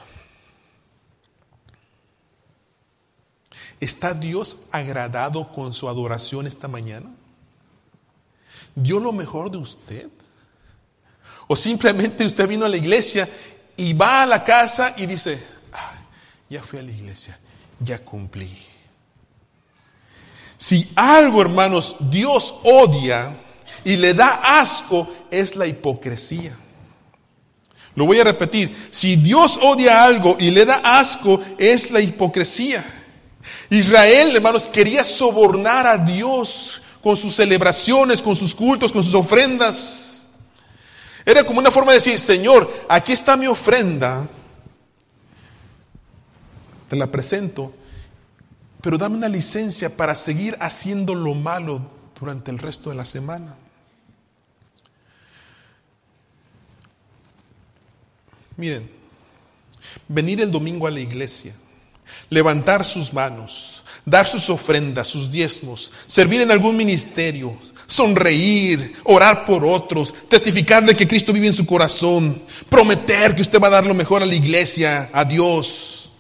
¿Está 3.79 4.13
Dios 4.13 4.65
agradado 4.71 5.51
con 5.53 5.73
su 5.73 5.87
adoración 5.87 6.47
esta 6.47 6.67
mañana? 6.67 7.13
¿Dio 8.75 8.99
lo 8.99 9.11
mejor 9.11 9.51
de 9.51 9.57
usted? 9.57 10.09
¿O 11.47 11.55
simplemente 11.55 12.25
usted 12.25 12.47
vino 12.47 12.65
a 12.65 12.69
la 12.69 12.77
iglesia 12.77 13.27
y 13.75 13.93
va 13.93 14.23
a 14.23 14.25
la 14.25 14.43
casa 14.43 14.93
y 14.97 15.05
dice, 15.05 15.41
ya 16.49 16.61
fui 16.61 16.79
a 16.79 16.83
la 16.83 16.91
iglesia, 16.91 17.37
ya 17.79 17.99
cumplí? 17.99 18.49
Si 20.57 20.91
algo, 20.95 21.41
hermanos, 21.41 21.95
Dios 22.09 22.61
odia 22.63 23.31
y 23.85 23.95
le 23.95 24.13
da 24.13 24.59
asco, 24.59 25.07
es 25.31 25.55
la 25.55 25.67
hipocresía. 25.67 26.55
Lo 27.95 28.05
voy 28.05 28.19
a 28.19 28.23
repetir. 28.23 28.75
Si 28.91 29.15
Dios 29.15 29.59
odia 29.61 30.03
algo 30.03 30.35
y 30.39 30.51
le 30.51 30.65
da 30.65 30.81
asco, 30.83 31.41
es 31.57 31.91
la 31.91 32.01
hipocresía. 32.01 32.85
Israel, 33.69 34.35
hermanos, 34.35 34.67
quería 34.67 35.03
sobornar 35.03 35.87
a 35.87 35.97
Dios 35.97 36.81
con 37.01 37.15
sus 37.15 37.35
celebraciones, 37.35 38.21
con 38.21 38.35
sus 38.35 38.53
cultos, 38.53 38.91
con 38.91 39.03
sus 39.03 39.13
ofrendas. 39.13 40.16
Era 41.27 41.43
como 41.43 41.59
una 41.59 41.69
forma 41.69 41.91
de 41.91 41.99
decir, 41.99 42.17
Señor, 42.17 42.67
aquí 42.89 43.11
está 43.11 43.37
mi 43.37 43.45
ofrenda. 43.45 44.27
Te 46.89 46.95
la 46.95 47.05
presento 47.05 47.71
pero 48.81 48.97
dame 48.97 49.17
una 49.17 49.27
licencia 49.27 49.95
para 49.95 50.15
seguir 50.15 50.55
haciendo 50.61 51.13
lo 51.13 51.33
malo 51.33 51.81
durante 52.17 52.51
el 52.51 52.57
resto 52.57 52.89
de 52.89 52.95
la 52.95 53.05
semana. 53.05 53.57
Miren, 58.55 58.89
venir 60.07 60.39
el 60.39 60.51
domingo 60.51 60.87
a 60.87 60.91
la 60.91 60.99
iglesia, 61.01 61.53
levantar 62.29 62.85
sus 62.85 63.13
manos, 63.13 63.83
dar 64.05 64.25
sus 64.25 64.49
ofrendas, 64.49 65.07
sus 65.07 65.29
diezmos, 65.29 65.91
servir 66.05 66.39
en 66.39 66.51
algún 66.51 66.77
ministerio, 66.77 67.57
sonreír, 67.87 68.93
orar 69.05 69.45
por 69.45 69.65
otros, 69.65 70.13
testificar 70.29 70.85
de 70.85 70.95
que 70.95 71.07
Cristo 71.07 71.33
vive 71.33 71.47
en 71.47 71.53
su 71.53 71.65
corazón, 71.65 72.39
prometer 72.69 73.33
que 73.33 73.41
usted 73.41 73.59
va 73.59 73.67
a 73.67 73.71
dar 73.71 73.85
lo 73.85 73.95
mejor 73.95 74.21
a 74.21 74.25
la 74.25 74.35
iglesia, 74.35 75.09
a 75.13 75.23
Dios. 75.23 76.11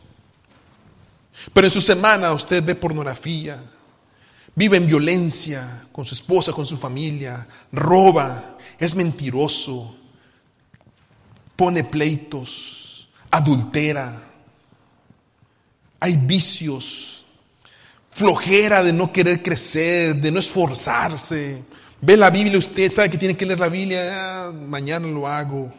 Pero 1.53 1.67
en 1.67 1.71
su 1.71 1.81
semana 1.81 2.33
usted 2.33 2.63
ve 2.63 2.75
pornografía, 2.75 3.61
vive 4.55 4.77
en 4.77 4.87
violencia 4.87 5.87
con 5.91 6.05
su 6.05 6.15
esposa, 6.15 6.53
con 6.53 6.65
su 6.65 6.77
familia, 6.77 7.47
roba, 7.71 8.57
es 8.79 8.95
mentiroso, 8.95 9.95
pone 11.55 11.83
pleitos, 11.83 13.09
adultera, 13.29 14.23
hay 15.99 16.15
vicios, 16.15 17.16
flojera 18.17 18.83
de 18.83 18.91
no 18.91 19.13
querer 19.13 19.43
crecer, 19.43 20.15
de 20.15 20.31
no 20.31 20.39
esforzarse. 20.39 21.63
Ve 22.01 22.17
la 22.17 22.31
Biblia, 22.31 22.57
usted 22.57 22.91
sabe 22.91 23.11
que 23.11 23.17
tiene 23.19 23.37
que 23.37 23.45
leer 23.45 23.59
la 23.59 23.69
Biblia, 23.69 24.47
ah, 24.47 24.51
mañana 24.51 25.05
lo 25.07 25.27
hago. 25.27 25.71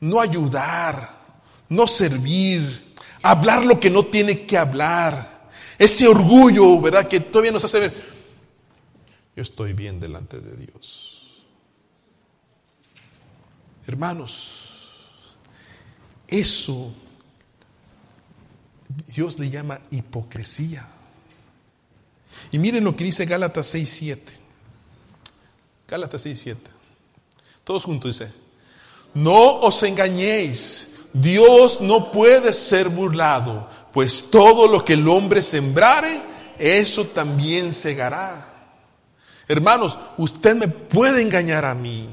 No 0.00 0.20
ayudar, 0.20 1.08
no 1.68 1.86
servir, 1.86 2.94
hablar 3.22 3.64
lo 3.64 3.78
que 3.78 3.88
no 3.88 4.02
tiene 4.02 4.44
que 4.46 4.58
hablar. 4.58 5.46
Ese 5.78 6.08
orgullo, 6.08 6.80
¿verdad? 6.80 7.06
Que 7.06 7.20
todavía 7.20 7.52
nos 7.52 7.64
hace 7.64 7.78
ver, 7.78 7.94
yo 9.36 9.42
estoy 9.42 9.74
bien 9.74 10.00
delante 10.00 10.40
de 10.40 10.56
Dios. 10.56 11.44
Hermanos, 13.86 15.36
eso 16.26 16.92
Dios 19.14 19.38
le 19.38 19.50
llama 19.50 19.78
hipocresía. 19.92 20.95
Y 22.52 22.58
miren 22.58 22.84
lo 22.84 22.96
que 22.96 23.04
dice 23.04 23.26
Gálatas 23.26 23.74
6.7. 23.74 24.18
Gálatas 25.88 26.26
6.7. 26.26 26.56
Todos 27.64 27.84
juntos 27.84 28.18
dice, 28.18 28.32
no 29.14 29.60
os 29.60 29.82
engañéis, 29.82 30.94
Dios 31.12 31.80
no 31.80 32.12
puede 32.12 32.52
ser 32.52 32.88
burlado, 32.88 33.68
pues 33.92 34.30
todo 34.30 34.68
lo 34.68 34.84
que 34.84 34.92
el 34.92 35.08
hombre 35.08 35.42
sembrare, 35.42 36.20
eso 36.58 37.06
también 37.06 37.72
segará. 37.72 38.52
Hermanos, 39.48 39.98
usted 40.16 40.54
me 40.54 40.68
puede 40.68 41.22
engañar 41.22 41.64
a 41.64 41.74
mí, 41.74 42.08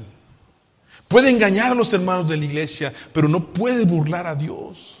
puede 1.06 1.30
engañar 1.30 1.72
a 1.72 1.74
los 1.74 1.92
hermanos 1.92 2.28
de 2.28 2.36
la 2.36 2.44
iglesia, 2.44 2.92
pero 3.12 3.28
no 3.28 3.44
puede 3.44 3.84
burlar 3.84 4.26
a 4.26 4.34
Dios. 4.34 4.98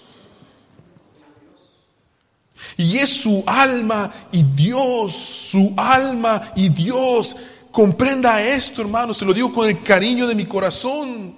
Y 2.76 2.98
es 2.98 3.10
su 3.10 3.44
alma 3.46 4.12
y 4.32 4.42
Dios, 4.42 5.12
su 5.12 5.72
alma 5.76 6.52
y 6.56 6.68
Dios. 6.68 7.36
Comprenda 7.70 8.42
esto, 8.42 8.82
hermano, 8.82 9.12
se 9.14 9.24
lo 9.24 9.32
digo 9.34 9.52
con 9.52 9.68
el 9.68 9.82
cariño 9.82 10.26
de 10.26 10.34
mi 10.34 10.44
corazón. 10.44 11.34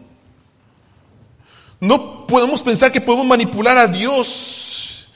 No 1.81 2.27
podemos 2.27 2.63
pensar 2.63 2.91
que 2.91 3.01
podemos 3.01 3.27
manipular 3.27 3.77
a 3.77 3.87
Dios, 3.87 5.09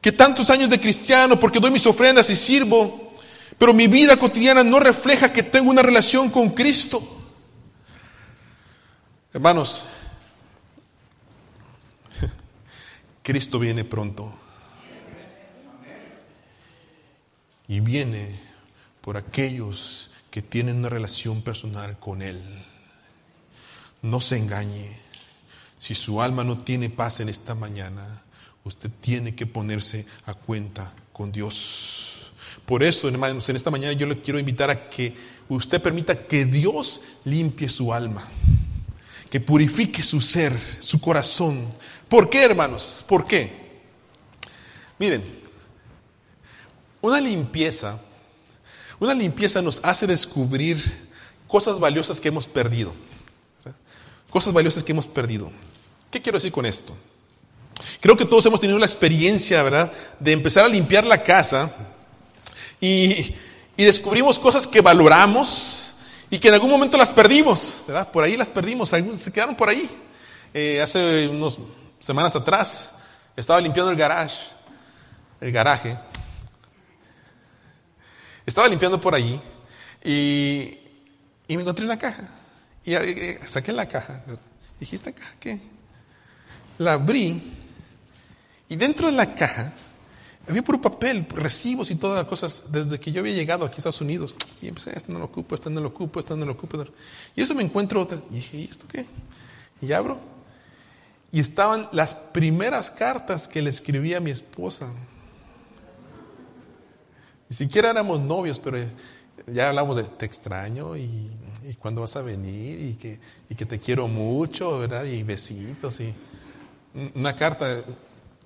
que 0.00 0.12
tantos 0.12 0.50
años 0.50 0.68
de 0.70 0.80
cristiano, 0.80 1.38
porque 1.38 1.60
doy 1.60 1.70
mis 1.70 1.86
ofrendas 1.86 2.28
y 2.30 2.36
sirvo, 2.36 3.12
pero 3.58 3.72
mi 3.72 3.86
vida 3.86 4.16
cotidiana 4.16 4.64
no 4.64 4.80
refleja 4.80 5.32
que 5.32 5.42
tengo 5.42 5.70
una 5.70 5.82
relación 5.82 6.30
con 6.30 6.50
Cristo. 6.50 7.02
Hermanos, 9.32 9.86
Cristo 13.22 13.58
viene 13.58 13.84
pronto. 13.84 14.32
Y 17.68 17.80
viene 17.80 18.28
por 19.00 19.16
aquellos 19.16 20.10
que 20.30 20.42
tienen 20.42 20.78
una 20.78 20.88
relación 20.88 21.42
personal 21.42 21.98
con 21.98 22.22
Él. 22.22 22.42
No 24.02 24.20
se 24.20 24.36
engañe. 24.36 24.90
Si 25.78 25.94
su 25.94 26.20
alma 26.20 26.44
no 26.44 26.58
tiene 26.58 26.90
paz 26.90 27.20
en 27.20 27.28
esta 27.28 27.54
mañana, 27.54 28.22
usted 28.64 28.90
tiene 29.00 29.34
que 29.34 29.46
ponerse 29.46 30.06
a 30.26 30.34
cuenta 30.34 30.92
con 31.12 31.30
Dios. 31.30 32.32
Por 32.66 32.82
eso, 32.82 33.08
hermanos, 33.08 33.48
en 33.48 33.56
esta 33.56 33.70
mañana 33.70 33.92
yo 33.92 34.06
le 34.06 34.20
quiero 34.20 34.38
invitar 34.38 34.70
a 34.70 34.88
que 34.88 35.14
usted 35.48 35.80
permita 35.82 36.26
que 36.26 36.46
Dios 36.46 37.02
limpie 37.24 37.68
su 37.68 37.92
alma, 37.92 38.26
que 39.30 39.40
purifique 39.40 40.02
su 40.02 40.20
ser, 40.20 40.58
su 40.80 41.00
corazón. 41.00 41.66
¿Por 42.08 42.30
qué, 42.30 42.44
hermanos? 42.44 43.04
¿Por 43.06 43.26
qué? 43.26 43.52
Miren, 44.98 45.43
una 47.04 47.20
limpieza, 47.20 47.98
una 48.98 49.12
limpieza 49.12 49.60
nos 49.60 49.78
hace 49.84 50.06
descubrir 50.06 50.82
cosas 51.46 51.78
valiosas 51.78 52.18
que 52.18 52.28
hemos 52.28 52.46
perdido. 52.46 52.94
Cosas 54.30 54.54
valiosas 54.54 54.82
que 54.82 54.92
hemos 54.92 55.06
perdido. 55.06 55.50
¿Qué 56.10 56.22
quiero 56.22 56.38
decir 56.38 56.50
con 56.50 56.64
esto? 56.64 56.96
Creo 58.00 58.16
que 58.16 58.24
todos 58.24 58.46
hemos 58.46 58.58
tenido 58.58 58.78
la 58.78 58.86
experiencia, 58.86 59.62
¿verdad?, 59.62 59.92
de 60.18 60.32
empezar 60.32 60.64
a 60.64 60.68
limpiar 60.68 61.04
la 61.04 61.22
casa 61.22 61.70
y, 62.80 63.34
descubrimos 63.76 64.38
cosas 64.38 64.66
que 64.66 64.80
valoramos 64.80 65.96
y 66.30 66.38
que 66.38 66.48
en 66.48 66.54
algún 66.54 66.70
momento 66.70 66.96
las 66.96 67.10
perdimos, 67.10 67.82
¿verdad? 67.86 68.10
Por 68.10 68.24
ahí 68.24 68.34
las 68.34 68.48
perdimos, 68.48 68.88
se 68.88 69.30
quedaron 69.30 69.54
por 69.54 69.68
ahí. 69.68 69.90
Eh, 70.54 70.80
hace 70.80 71.28
unas 71.28 71.58
semanas 72.00 72.34
atrás 72.34 72.92
estaba 73.36 73.60
limpiando 73.60 73.90
el 73.90 73.96
garage, 73.98 74.38
el 75.40 75.52
garaje, 75.52 75.98
estaba 78.46 78.68
limpiando 78.68 79.00
por 79.00 79.14
allí 79.14 79.40
y, 80.04 80.78
me 81.48 81.62
encontré 81.62 81.84
una 81.84 81.98
caja. 81.98 82.28
Y 82.84 82.94
saqué 83.46 83.72
la 83.72 83.86
caja. 83.86 84.22
Dije, 84.78 84.96
¿esta 84.96 85.12
caja 85.12 85.34
qué? 85.40 85.60
La 86.78 86.94
abrí 86.94 87.42
y 88.68 88.76
dentro 88.76 89.10
de 89.10 89.16
la 89.16 89.34
caja 89.34 89.72
había 90.46 90.62
puro 90.62 90.80
papel, 90.80 91.26
recibos 91.30 91.90
y 91.90 91.96
todas 91.96 92.18
las 92.18 92.26
cosas 92.26 92.70
desde 92.70 92.98
que 92.98 93.12
yo 93.12 93.20
había 93.20 93.32
llegado 93.32 93.64
aquí 93.64 93.76
a 93.76 93.78
Estados 93.78 94.00
Unidos. 94.00 94.34
Y 94.60 94.68
empecé, 94.68 94.96
esto 94.96 95.12
no 95.12 95.18
lo 95.18 95.26
ocupo, 95.26 95.54
esto 95.54 95.70
no 95.70 95.80
lo 95.80 95.88
ocupo, 95.88 96.20
esto 96.20 96.36
no 96.36 96.44
lo 96.44 96.52
ocupo. 96.52 96.84
Y 97.34 97.42
eso 97.42 97.54
me 97.54 97.62
encuentro 97.62 98.02
otra. 98.02 98.20
Y 98.30 98.34
dije, 98.34 98.56
¿y 98.58 98.64
esto 98.64 98.86
qué? 98.90 99.06
Y 99.80 99.92
abro. 99.92 100.18
Y 101.32 101.40
estaban 101.40 101.88
las 101.92 102.14
primeras 102.14 102.90
cartas 102.90 103.48
que 103.48 103.62
le 103.62 103.70
escribí 103.70 104.14
a 104.14 104.20
mi 104.20 104.30
esposa. 104.30 104.92
Siquiera 107.54 107.90
éramos 107.90 108.20
novios, 108.20 108.58
pero 108.58 108.78
ya 109.46 109.68
hablamos 109.68 109.96
de 109.96 110.04
te 110.04 110.26
extraño 110.26 110.96
y, 110.96 111.30
y 111.64 111.74
cuándo 111.74 112.00
vas 112.02 112.16
a 112.16 112.22
venir 112.22 112.80
y 112.80 112.94
que, 112.94 113.18
y 113.48 113.54
que 113.54 113.66
te 113.66 113.78
quiero 113.78 114.08
mucho, 114.08 114.78
¿verdad? 114.78 115.04
Y 115.04 115.22
besitos 115.22 116.00
y 116.00 116.14
una 117.14 117.34
carta, 117.34 117.82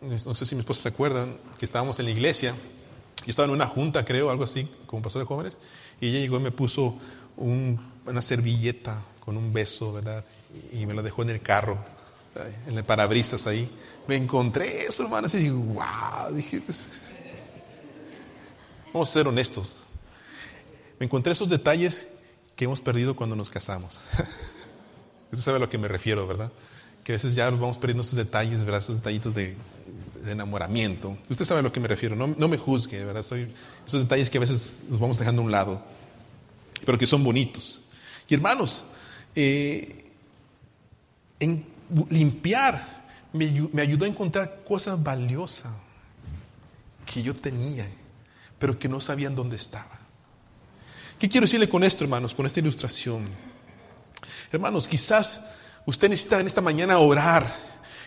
no 0.01 0.35
sé 0.35 0.47
si 0.47 0.55
mi 0.55 0.61
esposa 0.61 0.83
se 0.83 0.88
acuerda, 0.88 1.27
que 1.59 1.64
estábamos 1.64 1.99
en 1.99 2.07
la 2.07 2.12
iglesia, 2.12 2.55
y 3.27 3.31
estaba 3.31 3.47
en 3.47 3.55
una 3.55 3.66
junta, 3.66 4.05
creo, 4.05 4.31
algo 4.31 4.44
así, 4.44 4.68
como 4.87 5.03
pasó 5.03 5.18
de 5.18 5.25
jóvenes, 5.25 5.59
y 6.01 6.09
ella 6.09 6.21
llegó 6.21 6.38
y 6.38 6.42
me 6.42 6.51
puso 6.51 6.97
una 7.37 8.23
servilleta 8.23 9.03
con 9.25 9.37
un 9.37 9.53
beso, 9.53 9.92
¿verdad? 9.92 10.25
Y, 10.73 10.87
me 10.87 10.94
lo 10.94 11.03
dejó 11.03 11.23
en 11.23 11.31
el 11.31 11.42
carro, 11.42 11.77
en 12.66 12.79
el 12.79 12.85
parabrisas 12.85 13.47
ahí. 13.47 13.68
Me 14.07 14.16
encontré 14.16 14.87
eso, 14.87 15.03
hermano, 15.03 15.29
y 15.35 15.51
wow, 15.51 16.33
dije, 16.33 16.62
pues, 16.62 16.88
Vamos 18.92 19.11
a 19.11 19.12
ser 19.12 19.29
honestos. 19.29 19.87
Me 20.98 21.07
encontré 21.07 21.33
esos 21.33 21.48
detalles 21.48 22.09
que 22.57 22.64
hemos 22.64 22.81
perdido 22.81 23.14
cuando 23.14 23.37
nos 23.37 23.51
casamos. 23.51 24.01
Usted 25.31 25.44
sabe 25.44 25.57
a 25.59 25.61
lo 25.61 25.68
que 25.68 25.79
me 25.79 25.88
refiero, 25.88 26.27
¿verdad? 26.27 26.51
Que 27.05 27.12
a 27.12 27.14
veces 27.16 27.35
ya 27.35 27.51
nos 27.51 27.61
vamos 27.61 27.79
perdiendo 27.79 28.03
esos 28.03 28.16
detalles, 28.16 28.64
¿verdad? 28.64 28.81
Esos 28.81 28.96
detallitos 28.96 29.35
de, 29.35 29.57
enamoramiento. 30.27 31.16
Usted 31.31 31.44
sabe 31.44 31.61
a 31.61 31.62
lo 31.62 31.72
que 31.72 31.81
me 31.81 31.88
refiero. 31.88 32.16
No, 32.16 32.27
no 32.27 32.48
me 32.48 32.57
juzgue, 32.57 33.05
¿verdad? 33.05 33.22
Soy, 33.22 33.53
esos 33.87 34.01
detalles 34.01 34.31
que 34.31 34.38
a 34.38 34.40
veces 34.40 34.87
nos 34.90 34.98
vamos 34.98 35.18
dejando 35.18 35.42
a 35.42 35.44
un 35.44 35.53
lado, 35.53 35.83
pero 36.85 36.98
que 36.98 37.07
son 37.07 37.22
bonitos. 37.22 37.83
Y 38.29 38.35
hermanos, 38.35 38.85
eh, 39.35 40.05
limpiar 42.11 42.98
me 43.33 43.83
ayudó 43.83 44.05
a 44.05 44.09
encontrar 44.09 44.62
cosas 44.66 45.03
valiosas 45.03 45.72
que 47.07 47.22
yo 47.22 47.35
tenía 47.35 47.87
pero 48.59 48.79
que 48.79 48.88
no 48.88 49.01
sabían 49.01 49.35
dónde 49.35 49.57
estaba. 49.57 49.99
¿Qué 51.18 51.29
quiero 51.29 51.47
decirle 51.47 51.68
con 51.68 51.83
esto, 51.83 52.05
hermanos, 52.05 52.35
con 52.35 52.47
esta 52.47 52.61
ilustración? 52.61 53.27
Hermanos, 54.53 54.87
quizás 54.87 55.55
usted 55.85 56.09
necesita 56.09 56.40
en 56.40 56.47
esta 56.47 56.61
mañana 56.61 56.99
orar 56.99 57.53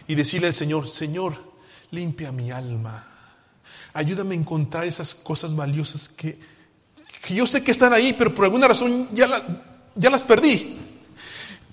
y 0.07 0.15
decirle 0.15 0.47
al 0.47 0.53
Señor, 0.53 0.87
Señor, 0.87 1.35
limpia 1.91 2.31
mi 2.31 2.51
alma. 2.51 3.05
Ayúdame 3.93 4.35
a 4.35 4.39
encontrar 4.39 4.85
esas 4.85 5.13
cosas 5.13 5.55
valiosas 5.55 6.07
que, 6.07 6.39
yo 7.29 7.45
sé 7.45 7.63
que 7.63 7.71
están 7.71 7.93
ahí, 7.93 8.13
pero 8.17 8.33
por 8.33 8.45
alguna 8.45 8.67
razón 8.67 9.09
ya, 9.13 9.29
ya 9.95 10.09
las 10.09 10.23
perdí. 10.23 10.77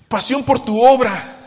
Pasión 0.07 0.43
por 0.43 0.63
tu 0.63 0.81
obra, 0.81 1.37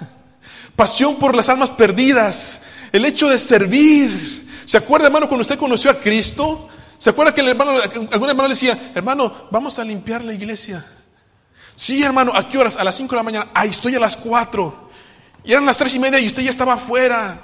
pasión 0.75 1.17
por 1.17 1.35
las 1.35 1.49
almas 1.49 1.71
perdidas, 1.71 2.65
el 2.93 3.05
hecho 3.05 3.29
de 3.29 3.39
servir. 3.39 4.49
¿Se 4.65 4.79
acuerda, 4.79 5.09
hermano, 5.09 5.29
cuando 5.29 5.43
usted 5.43 5.59
conoció 5.59 5.91
a 5.91 6.01
Cristo? 6.01 6.71
¿Se 7.03 7.11
acuerda 7.11 7.35
que 7.35 7.41
el 7.41 7.49
hermano, 7.49 7.73
algún 8.13 8.31
hermano 8.31 8.45
le 8.45 8.55
decía, 8.55 8.79
hermano, 8.95 9.49
vamos 9.51 9.77
a 9.81 9.85
limpiar 9.85 10.23
la 10.23 10.35
iglesia? 10.35 10.87
Sí, 11.75 12.01
hermano, 12.01 12.31
¿a 12.33 12.49
qué 12.49 12.57
horas? 12.57 12.77
A 12.77 12.85
las 12.85 12.95
5 12.95 13.11
de 13.11 13.17
la 13.17 13.23
mañana. 13.25 13.49
Ahí 13.55 13.71
estoy 13.71 13.97
a 13.97 13.99
las 13.99 14.17
4. 14.19 14.73
Y 15.43 15.51
eran 15.51 15.67
las 15.67 15.79
tres 15.79 15.97
y 15.97 15.99
media 15.99 16.21
y 16.21 16.27
usted 16.29 16.45
ya 16.45 16.51
estaba 16.51 16.75
afuera. 16.75 17.41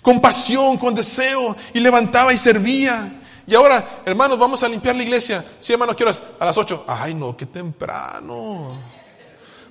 Con 0.00 0.22
pasión, 0.22 0.78
con 0.78 0.94
deseo. 0.94 1.54
Y 1.74 1.80
levantaba 1.80 2.32
y 2.32 2.38
servía. 2.38 3.12
Y 3.46 3.54
ahora, 3.54 3.86
hermanos, 4.06 4.38
vamos 4.38 4.62
a 4.62 4.68
limpiar 4.70 4.96
la 4.96 5.02
iglesia. 5.02 5.44
Sí, 5.60 5.74
hermano, 5.74 5.92
¿a 5.92 5.94
qué 5.94 6.04
horas? 6.04 6.22
A 6.40 6.46
las 6.46 6.56
8. 6.56 6.86
Ay, 6.88 7.12
no, 7.12 7.36
qué 7.36 7.44
temprano. 7.44 8.74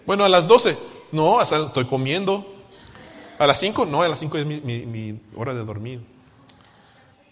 Bueno, 0.06 0.26
a 0.26 0.30
las 0.30 0.48
12. 0.48 0.78
No, 1.12 1.42
estoy 1.42 1.86
comiendo. 1.86 2.46
A 3.40 3.48
las 3.48 3.60
5, 3.62 3.88
no, 3.88 4.04
a 4.04 4.08
las 4.08 4.20
5 4.20 4.38
es 4.38 4.46
mi, 4.46 5.20
hora 5.36 5.56
de 5.56 5.66
dormir. 5.66 6.02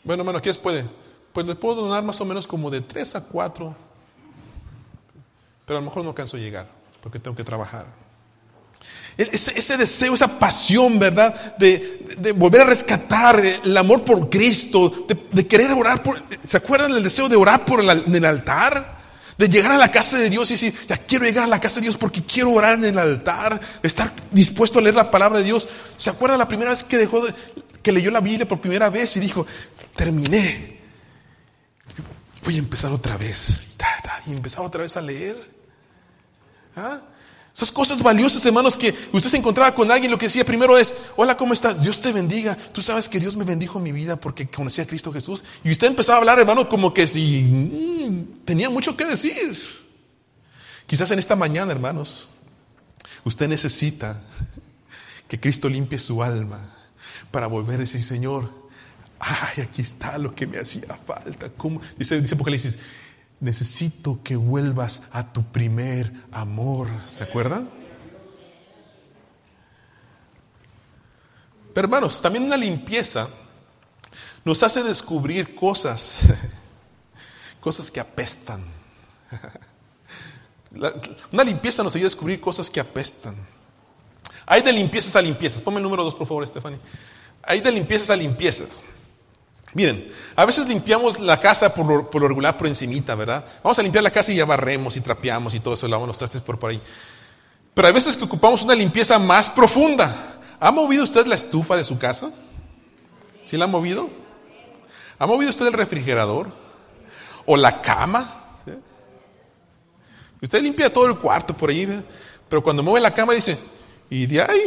Bueno, 0.03 0.23
hermano, 0.23 0.41
¿qué 0.41 0.51
puede? 0.55 0.83
Pues 1.33 1.45
le 1.45 1.55
puedo 1.55 1.81
donar 1.81 2.03
más 2.03 2.19
o 2.21 2.25
menos 2.25 2.47
como 2.47 2.69
de 2.69 2.81
tres 2.81 3.15
a 3.15 3.27
cuatro, 3.27 3.75
pero 5.65 5.77
a 5.77 5.81
lo 5.81 5.85
mejor 5.85 6.03
no 6.03 6.09
alcanzo 6.09 6.37
a 6.37 6.39
llegar 6.39 6.67
porque 7.01 7.19
tengo 7.19 7.35
que 7.35 7.43
trabajar. 7.43 7.85
Ese, 9.17 9.75
deseo, 9.75 10.13
esa 10.13 10.39
pasión, 10.39 10.97
¿verdad? 10.97 11.57
De, 11.57 12.33
volver 12.37 12.61
a 12.61 12.63
rescatar 12.63 13.43
el 13.45 13.75
amor 13.75 14.03
por 14.05 14.29
Cristo, 14.29 15.05
de, 15.33 15.45
querer 15.45 15.73
orar. 15.73 16.01
¿Se 16.47 16.55
acuerdan 16.55 16.93
del 16.93 17.03
deseo 17.03 17.27
de 17.27 17.35
orar 17.35 17.65
por 17.65 17.81
el, 17.81 18.25
altar? 18.25 18.97
De 19.37 19.49
llegar 19.49 19.73
a 19.73 19.77
la 19.77 19.91
casa 19.91 20.17
de 20.17 20.29
Dios 20.29 20.49
y 20.51 20.53
decir, 20.53 20.73
ya 20.87 20.97
quiero 20.97 21.25
llegar 21.25 21.43
a 21.43 21.47
la 21.47 21.59
casa 21.59 21.75
de 21.75 21.81
Dios 21.81 21.97
porque 21.97 22.23
quiero 22.23 22.51
orar 22.51 22.75
en 22.75 22.85
el 22.85 22.97
altar, 22.97 23.59
estar 23.83 24.11
dispuesto 24.31 24.79
a 24.79 24.81
leer 24.81 24.95
la 24.95 25.11
palabra 25.11 25.39
de 25.39 25.45
Dios. 25.45 25.67
¿Se 25.97 26.09
acuerdan 26.09 26.39
la 26.39 26.47
primera 26.47 26.71
vez 26.71 26.83
que 26.83 26.97
dejó 26.97 27.21
que 27.83 27.91
leyó 27.91 28.11
la 28.11 28.21
Biblia 28.21 28.47
por 28.47 28.61
primera 28.61 28.89
vez 28.89 29.17
y 29.17 29.19
dijo, 29.19 29.45
terminé? 29.97 30.78
Voy 32.43 32.55
a 32.55 32.59
empezar 32.59 32.91
otra 32.91 33.17
vez. 33.17 33.75
Y 34.25 34.31
empezaba 34.31 34.67
otra 34.67 34.83
vez 34.83 34.95
a 34.97 35.01
leer. 35.01 35.37
¿Ah? 36.75 36.99
Esas 37.53 37.71
cosas 37.71 38.01
valiosas, 38.01 38.45
hermanos, 38.45 38.77
que 38.77 38.95
usted 39.11 39.29
se 39.29 39.37
encontraba 39.37 39.73
con 39.73 39.91
alguien, 39.91 40.11
lo 40.11 40.17
que 40.17 40.27
decía 40.27 40.45
primero 40.45 40.77
es, 40.77 40.95
hola, 41.17 41.35
¿cómo 41.35 41.53
estás? 41.53 41.81
Dios 41.81 41.99
te 42.01 42.13
bendiga. 42.13 42.55
Tú 42.55 42.81
sabes 42.81 43.09
que 43.09 43.19
Dios 43.19 43.35
me 43.35 43.43
bendijo 43.43 43.79
mi 43.79 43.91
vida 43.91 44.15
porque 44.15 44.47
conocí 44.47 44.81
a 44.81 44.87
Cristo 44.87 45.11
Jesús. 45.11 45.43
Y 45.63 45.71
usted 45.71 45.87
empezaba 45.87 46.17
a 46.17 46.21
hablar, 46.21 46.39
hermano, 46.39 46.69
como 46.69 46.93
que 46.93 47.07
si 47.07 47.41
mm, 47.41 48.45
tenía 48.45 48.69
mucho 48.69 48.95
que 48.95 49.05
decir. 49.05 49.59
Quizás 50.85 51.11
en 51.11 51.19
esta 51.19 51.35
mañana, 51.35 51.71
hermanos, 51.71 52.27
usted 53.23 53.47
necesita 53.47 54.21
que 55.27 55.39
Cristo 55.39 55.67
limpie 55.67 55.99
su 55.99 56.23
alma 56.23 56.73
para 57.31 57.47
volver 57.47 57.75
a 57.75 57.79
decir, 57.79 58.03
Señor, 58.03 58.68
ay, 59.19 59.63
aquí 59.63 59.81
está 59.81 60.17
lo 60.17 60.33
que 60.33 60.47
me 60.47 60.57
hacía 60.57 60.97
falta. 61.05 61.49
¿Cómo? 61.57 61.81
Dice, 61.97 62.19
dice 62.21 62.35
Apocalipsis, 62.35 62.77
necesito 63.39 64.19
que 64.23 64.35
vuelvas 64.35 65.09
a 65.11 65.31
tu 65.31 65.43
primer 65.43 66.11
amor. 66.31 66.87
¿Se 67.05 67.23
acuerdan? 67.23 67.69
Pero 71.73 71.85
hermanos, 71.85 72.21
también 72.21 72.45
una 72.45 72.57
limpieza 72.57 73.27
nos 74.43 74.63
hace 74.63 74.83
descubrir 74.83 75.55
cosas, 75.55 76.21
cosas 77.59 77.91
que 77.91 77.99
apestan. 77.99 78.63
una 81.31 81.43
limpieza 81.43 81.83
nos 81.83 81.95
ayuda 81.95 82.07
a 82.07 82.11
descubrir 82.11 82.41
cosas 82.41 82.69
que 82.69 82.79
apestan. 82.79 83.35
Hay 84.45 84.61
de 84.61 84.73
limpiezas 84.73 85.15
a 85.15 85.21
limpiezas. 85.21 85.61
Ponme 85.61 85.77
el 85.77 85.83
número 85.83 86.03
dos, 86.03 86.15
por 86.15 86.27
favor, 86.27 86.45
Stephanie. 86.47 86.79
Hay 87.43 87.61
de 87.61 87.71
limpiezas 87.71 88.09
a 88.09 88.15
limpiezas. 88.15 88.79
Miren, 89.73 90.11
a 90.35 90.45
veces 90.45 90.67
limpiamos 90.67 91.19
la 91.19 91.39
casa 91.39 91.73
por 91.73 91.85
lo, 91.85 92.27
regular 92.27 92.57
por 92.57 92.67
encimita, 92.67 93.13
¿verdad? 93.15 93.45
Vamos 93.63 93.77
a 93.77 93.83
limpiar 93.83 94.03
la 94.03 94.11
casa 94.11 94.31
y 94.31 94.35
ya 94.35 94.45
barremos 94.45 94.97
y 94.97 95.01
trapeamos 95.01 95.53
y 95.53 95.59
todo 95.59 95.75
eso, 95.75 95.87
lavamos 95.87 96.07
los 96.07 96.17
trastes 96.17 96.41
por, 96.41 96.57
por 96.57 96.71
ahí. 96.71 96.81
Pero 97.73 97.87
hay 97.87 97.93
veces 97.93 98.17
que 98.17 98.23
ocupamos 98.23 98.63
una 98.63 98.73
limpieza 98.73 99.19
más 99.19 99.49
profunda. 99.49 100.13
¿Ha 100.59 100.71
movido 100.71 101.03
usted 101.03 101.25
la 101.27 101.35
estufa 101.35 101.77
de 101.77 101.83
su 101.83 101.99
casa? 101.99 102.31
¿Sí 103.43 103.57
la 103.57 103.65
ha 103.65 103.67
movido? 103.67 104.09
¿Ha 105.19 105.27
movido 105.27 105.51
usted 105.51 105.67
el 105.67 105.73
refrigerador? 105.73 106.47
¿O 107.45 107.55
la 107.55 107.81
cama? 107.81 108.35
Usted 110.41 110.61
limpia 110.61 110.91
todo 110.91 111.05
el 111.05 111.17
cuarto 111.17 111.55
por 111.55 111.69
ahí, 111.69 112.03
pero 112.47 112.63
cuando 112.63 112.81
mueve 112.81 113.01
la 113.01 113.13
cama 113.13 113.33
dice, 113.33 113.57
¿y 114.09 114.25
de 114.25 114.41
ahí? 114.41 114.61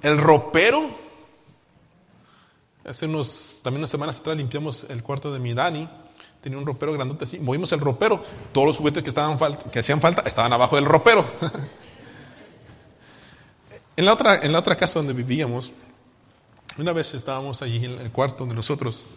El 0.00 0.16
ropero 0.16 0.88
Hace 2.88 3.04
unos, 3.04 3.58
también 3.62 3.82
unas 3.82 3.90
semanas 3.90 4.18
atrás 4.18 4.34
limpiamos 4.36 4.86
el 4.88 5.02
cuarto 5.02 5.30
de 5.30 5.38
mi 5.38 5.52
Dani. 5.52 5.86
Tenía 6.40 6.58
un 6.58 6.64
ropero 6.64 6.94
grandote 6.94 7.24
así. 7.24 7.38
Movimos 7.38 7.70
el 7.72 7.80
ropero. 7.80 8.24
Todos 8.52 8.66
los 8.66 8.78
juguetes 8.78 9.02
que, 9.02 9.10
estaban 9.10 9.36
que 9.70 9.80
hacían 9.80 10.00
falta 10.00 10.22
estaban 10.22 10.54
abajo 10.54 10.76
del 10.76 10.86
ropero. 10.86 11.22
en, 13.96 14.04
la 14.06 14.14
otra, 14.14 14.40
en 14.42 14.52
la 14.52 14.60
otra 14.60 14.76
casa 14.76 15.00
donde 15.00 15.12
vivíamos, 15.12 15.70
una 16.78 16.94
vez 16.94 17.12
estábamos 17.12 17.60
allí 17.60 17.84
en 17.84 18.00
el 18.00 18.10
cuarto 18.10 18.38
donde 18.38 18.54
nosotros, 18.54 19.08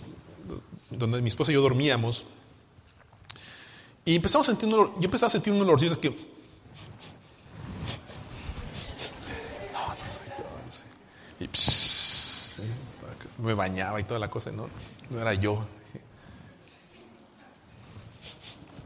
donde 0.89 1.21
mi 1.21 1.29
esposa 1.29 1.51
y 1.51 1.53
yo 1.53 1.61
dormíamos. 1.61 2.25
Y 4.03 4.17
empezamos 4.17 4.49
a 4.49 4.51
sentir 4.51 4.69
yo 4.69 4.91
empezaba 5.01 5.27
a 5.27 5.31
sentir 5.31 5.53
un 5.53 5.61
olorcito 5.61 5.97
que... 5.97 6.09
No, 9.71 9.87
no 9.87 10.11
sé, 10.11 10.21
no 10.65 10.71
sé. 10.71 10.83
Y 11.39 11.47
me 13.41 13.53
bañaba 13.53 13.99
y 13.99 14.03
toda 14.03 14.19
la 14.19 14.29
cosa, 14.29 14.51
no, 14.51 14.69
no 15.09 15.19
era 15.19 15.33
yo. 15.33 15.65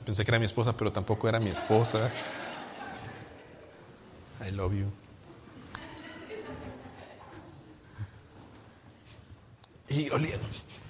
Pensé 0.06 0.24
que 0.24 0.32
era 0.32 0.40
mi 0.40 0.46
esposa, 0.46 0.78
pero 0.78 0.92
tampoco 0.92 1.28
era 1.28 1.40
mi 1.40 1.50
esposa. 1.50 2.12
I 4.48 4.52
love 4.52 4.74
you. 4.74 4.92
Y 9.90 10.10
olía, 10.10 10.36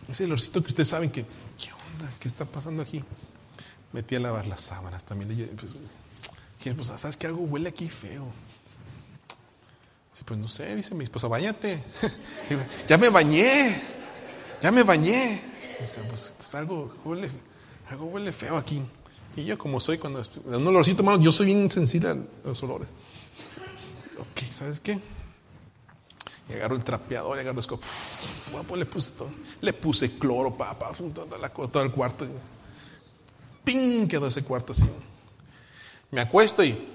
ese 0.10 0.26
olorcito 0.26 0.62
que 0.62 0.70
ustedes 0.70 0.90
saben 0.90 1.10
que, 1.10 1.26
¿qué 1.58 1.72
onda? 1.72 2.12
¿Qué 2.20 2.28
está 2.28 2.46
pasando 2.46 2.82
aquí? 2.82 3.04
Metí 3.94 4.16
a 4.16 4.20
lavar 4.20 4.46
las 4.48 4.62
sábanas 4.62 5.06
también. 5.06 5.32
Y 5.32 5.44
pues, 5.56 5.74
pues, 6.64 6.88
¿sabes 7.00 7.16
que 7.16 7.28
algo 7.28 7.44
huele 7.44 7.70
aquí 7.70 7.88
feo? 7.88 8.26
Pues 10.24 10.40
no 10.40 10.48
sé, 10.48 10.76
dice 10.76 10.96
mi 10.96 11.04
esposa, 11.04 11.28
bañate. 11.28 11.78
ya 12.88 12.98
me 12.98 13.10
bañé, 13.10 13.76
ya 14.62 14.72
me 14.72 14.84
bañé. 14.84 15.42
Dice, 15.82 16.00
pues 16.10 16.56
algo 16.56 16.96
huele, 17.04 17.30
algo 17.90 18.06
huele 18.06 18.32
feo 18.32 18.56
aquí. 18.56 18.82
Y 19.36 19.44
yo 19.44 19.58
como 19.58 19.80
soy 19.80 19.98
cuando 19.98 20.24
un 20.46 20.68
olorcito 20.68 21.04
malo, 21.04 21.20
yo 21.22 21.32
soy 21.32 21.48
bien 21.48 21.70
sensible 21.70 22.10
a 22.10 22.18
los 22.46 22.64
olores. 22.64 22.88
Ok, 24.18 24.44
¿sabes 24.52 24.80
qué? 24.80 24.98
Y 26.48 26.54
agarro 26.54 26.76
el 26.76 26.84
trapeador 26.84 27.36
y 27.38 27.42
agarro 27.42 27.58
el 27.58 27.60
escopo. 27.60 27.86
le 28.78 28.86
puse 28.86 29.12
todo. 29.18 29.30
Le 29.60 29.74
puse 29.74 30.18
cloro, 30.18 30.56
papá, 30.56 30.94
toda 31.14 31.38
la, 31.38 31.50
todo 31.50 31.84
el 31.84 31.92
cuarto. 31.92 32.26
¡Ping! 33.66 34.08
Quedó 34.08 34.28
ese 34.28 34.44
cuarto 34.44 34.72
así. 34.72 34.86
Me 36.12 36.22
acuesto 36.22 36.64
y 36.64 36.95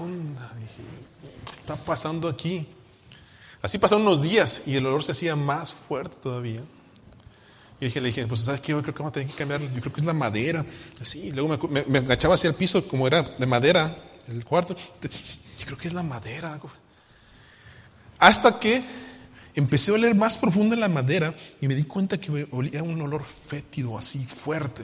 onda? 0.00 0.54
Dije, 0.54 0.82
¿qué 1.46 1.60
está 1.60 1.76
pasando 1.76 2.28
aquí? 2.28 2.66
Así 3.62 3.78
pasaron 3.78 4.02
unos 4.06 4.22
días 4.22 4.62
y 4.66 4.76
el 4.76 4.86
olor 4.86 5.02
se 5.02 5.12
hacía 5.12 5.36
más 5.36 5.72
fuerte 5.72 6.16
todavía. 6.22 6.62
Y 7.80 7.86
dije, 7.86 8.00
le 8.00 8.08
dije, 8.08 8.26
pues 8.26 8.42
¿sabes 8.42 8.60
qué? 8.60 8.72
Yo 8.72 8.82
creo 8.82 8.94
que 8.94 8.98
vamos 8.98 9.10
a 9.10 9.14
tener 9.14 9.28
que 9.28 9.34
cambiar, 9.34 9.60
yo 9.60 9.80
creo 9.80 9.92
que 9.92 10.00
es 10.00 10.06
la 10.06 10.12
madera. 10.12 10.64
Así, 11.00 11.32
luego 11.32 11.58
me, 11.68 11.84
me, 11.84 11.98
agachaba 11.98 12.34
hacia 12.34 12.48
el 12.48 12.54
piso 12.54 12.86
como 12.86 13.06
era 13.06 13.22
de 13.22 13.46
madera 13.46 13.96
el 14.28 14.44
cuarto. 14.44 14.74
Yo 14.76 15.66
creo 15.66 15.78
que 15.78 15.88
es 15.88 15.94
la 15.94 16.02
madera. 16.02 16.58
Hasta 18.18 18.58
que 18.58 18.82
empecé 19.54 19.90
a 19.90 19.94
oler 19.94 20.14
más 20.14 20.38
profundo 20.38 20.74
en 20.74 20.80
la 20.80 20.88
madera 20.88 21.34
y 21.60 21.68
me 21.68 21.74
di 21.74 21.84
cuenta 21.84 22.18
que 22.18 22.46
olía 22.50 22.82
un 22.82 23.00
olor 23.00 23.24
fétido, 23.46 23.98
así 23.98 24.24
fuerte. 24.24 24.82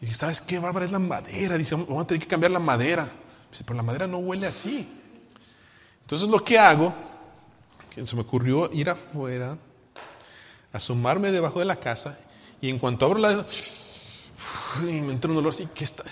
Y 0.00 0.06
dije, 0.06 0.16
¿sabes 0.16 0.40
qué, 0.40 0.58
Bárbara? 0.58 0.86
Es 0.86 0.92
la 0.92 0.98
madera. 0.98 1.56
Dice, 1.56 1.74
vamos 1.74 2.04
a 2.04 2.06
tener 2.06 2.22
que 2.22 2.28
cambiar 2.28 2.52
la 2.52 2.58
madera. 2.58 3.08
Dice, 3.52 3.64
pero 3.64 3.76
la 3.76 3.82
madera 3.84 4.08
no 4.08 4.18
huele 4.18 4.46
así. 4.46 4.88
Entonces 6.00 6.28
lo 6.28 6.42
que 6.42 6.58
hago, 6.58 6.92
que 7.94 8.04
se 8.04 8.16
me 8.16 8.22
ocurrió 8.22 8.68
ir 8.72 8.90
afuera, 8.90 9.56
asomarme 10.72 11.30
debajo 11.30 11.60
de 11.60 11.66
la 11.66 11.76
casa, 11.76 12.18
y 12.60 12.70
en 12.70 12.78
cuanto 12.78 13.04
abro 13.04 13.20
la... 13.20 13.46
me 14.82 15.12
entra 15.12 15.30
un 15.30 15.36
olor 15.36 15.52
así, 15.52 15.68
que 15.74 15.84
está? 15.84 16.02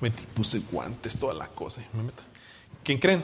Me 0.00 0.10
puse 0.10 0.60
guantes, 0.72 1.16
toda 1.16 1.34
la 1.34 1.46
cosa. 1.48 1.80
Me 1.92 2.10
¿Quién 2.82 2.98
creen? 2.98 3.22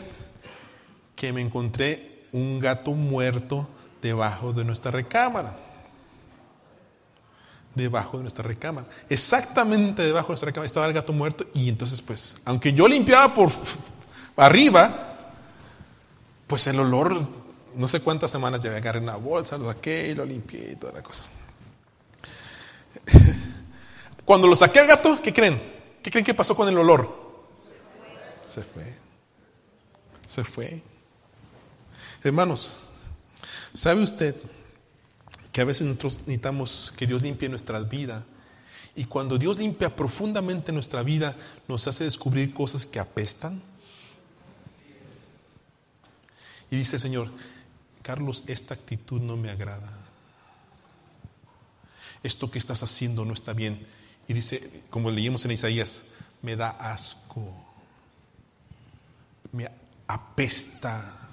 Que 1.17 1.33
me 1.33 1.41
encontré 1.41 2.27
un 2.33 2.61
gato 2.61 2.93
muerto 2.93 3.69
debajo 4.01 4.53
de 4.53 4.65
nuestra 4.65 4.91
recámara 4.91 5.70
debajo 7.75 8.17
de 8.17 8.25
nuestra 8.25 8.45
recámara. 8.45 8.87
Exactamente 9.09 10.03
debajo 10.03 10.29
de 10.29 10.33
nuestra 10.33 10.47
recámara 10.47 10.67
estaba 10.67 10.87
el 10.87 10.93
gato 10.93 11.13
muerto 11.13 11.47
y 11.55 11.69
entonces 11.69 12.01
pues, 12.03 12.39
aunque 12.45 12.73
yo 12.73 12.89
limpiaba 12.89 13.35
por 13.35 13.51
arriba, 14.37 15.17
pues 16.47 16.67
el 16.67 16.81
olor, 16.81 17.21
no 17.77 17.89
sé 17.89 18.01
cuántas 18.01 18.31
semanas 18.31 18.63
llevé, 18.63 18.77
agarré 18.77 18.99
una 18.99 19.17
bolsa, 19.17 19.59
lo 19.59 19.71
saqué 19.71 20.09
y 20.09 20.15
lo 20.15 20.25
limpié 20.25 20.73
y 20.73 20.77
toda 20.77 20.95
la 20.95 21.03
cosa. 21.03 21.25
Cuando 24.25 24.49
lo 24.49 24.57
saqué 24.57 24.81
al 24.81 24.87
gato, 24.87 25.21
¿qué 25.23 25.33
creen? 25.33 25.61
¿Qué 26.03 26.11
creen 26.11 26.25
que 26.25 26.35
pasó 26.35 26.57
con 26.57 26.69
el 26.69 26.79
olor? 26.79 27.31
Se 28.45 28.63
fue. 28.63 28.95
Se 30.27 30.45
fue. 30.45 30.83
Hermanos, 32.23 32.89
¿sabe 33.73 34.03
usted? 34.03 34.35
Que 35.53 35.61
a 35.61 35.65
veces 35.65 35.87
nosotros 35.87 36.21
necesitamos 36.21 36.93
que 36.97 37.07
Dios 37.07 37.23
limpie 37.23 37.49
nuestra 37.49 37.81
vida. 37.81 38.25
Y 38.95 39.05
cuando 39.05 39.39
Dios 39.39 39.59
limpia 39.59 39.95
profundamente 39.95 40.73
nuestra 40.73 41.03
vida, 41.03 41.35
nos 41.69 41.87
hace 41.87 42.05
descubrir 42.05 42.53
cosas 42.55 42.87
que 42.87 43.01
apestan. 43.01 43.61
Y 46.71 46.77
dice 46.77 46.99
Señor, 46.99 47.29
Carlos, 48.03 48.45
esta 48.47 48.75
actitud 48.75 49.21
no 49.21 49.37
me 49.37 49.51
agrada. 49.51 49.93
Esto 52.23 52.51
que 52.51 52.59
estás 52.59 52.83
haciendo 52.83 53.25
no 53.25 53.33
está 53.33 53.53
bien. 53.53 53.87
Y 54.29 54.33
dice, 54.33 54.85
como 54.91 55.11
leímos 55.11 55.45
en 55.45 55.53
Isaías, 55.53 56.05
me 56.43 56.55
da 56.55 56.71
asco, 56.71 57.53
me 59.53 59.71
apesta. 60.07 61.30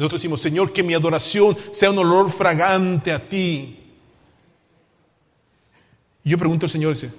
Nosotros 0.00 0.22
decimos, 0.22 0.40
Señor, 0.40 0.72
que 0.72 0.82
mi 0.82 0.94
adoración 0.94 1.54
sea 1.72 1.90
un 1.90 1.98
olor 1.98 2.32
fragante 2.32 3.12
a 3.12 3.18
ti. 3.18 3.76
Y 6.24 6.30
yo 6.30 6.38
pregunto 6.38 6.64
al 6.64 6.70
Señor, 6.70 6.94
dice, 6.94 7.12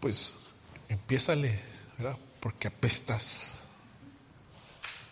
pues 0.00 0.48
empiézale, 0.88 1.56
¿verdad? 1.96 2.18
Porque 2.40 2.66
apestas. 2.66 3.62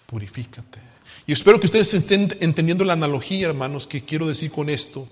Purifícate. 0.07 0.81
Y 1.25 1.33
espero 1.33 1.61
que 1.61 1.67
ustedes 1.67 1.95
estén 1.95 2.37
entendiendo 2.41 2.85
la 2.85 2.95
analogía, 2.95 3.47
hermanos, 3.47 3.87
que 3.87 4.03
quiero 4.03 4.27
decir 4.27 4.51
con 4.51 4.69
esto. 4.69 5.09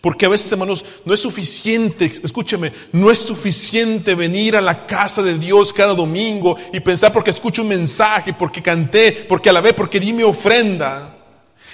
Porque 0.00 0.26
a 0.26 0.28
veces, 0.28 0.50
hermanos, 0.52 0.84
no 1.04 1.12
es 1.12 1.20
suficiente, 1.20 2.10
escúcheme, 2.22 2.72
no 2.92 3.10
es 3.10 3.18
suficiente 3.18 4.14
venir 4.14 4.56
a 4.56 4.60
la 4.60 4.86
casa 4.86 5.22
de 5.22 5.38
Dios 5.38 5.72
cada 5.72 5.94
domingo 5.94 6.56
y 6.72 6.80
pensar 6.80 7.12
porque 7.12 7.30
escucho 7.30 7.62
un 7.62 7.68
mensaje, 7.68 8.32
porque 8.32 8.62
canté, 8.62 9.12
porque 9.28 9.50
alabé, 9.50 9.74
porque 9.74 10.00
di 10.00 10.12
mi 10.12 10.22
ofrenda. 10.22 11.16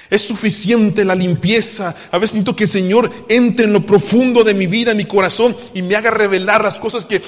Es 0.09 0.23
suficiente 0.23 1.05
la 1.05 1.15
limpieza. 1.15 1.95
A 2.11 2.19
veces 2.19 2.33
siento 2.33 2.57
que 2.57 2.65
el 2.65 2.71
Señor 2.71 3.13
entre 3.29 3.67
en 3.67 3.73
lo 3.73 3.85
profundo 3.85 4.45
de 4.45 4.55
mi 4.55 4.67
vida, 4.67 4.93
en 4.93 4.97
mi 4.97 5.05
corazón, 5.05 5.57
y 5.75 5.83
me 5.83 5.97
haga 5.97 6.11
revelar 6.11 6.63
las 6.63 6.79
cosas 6.79 7.05
que 7.05 7.23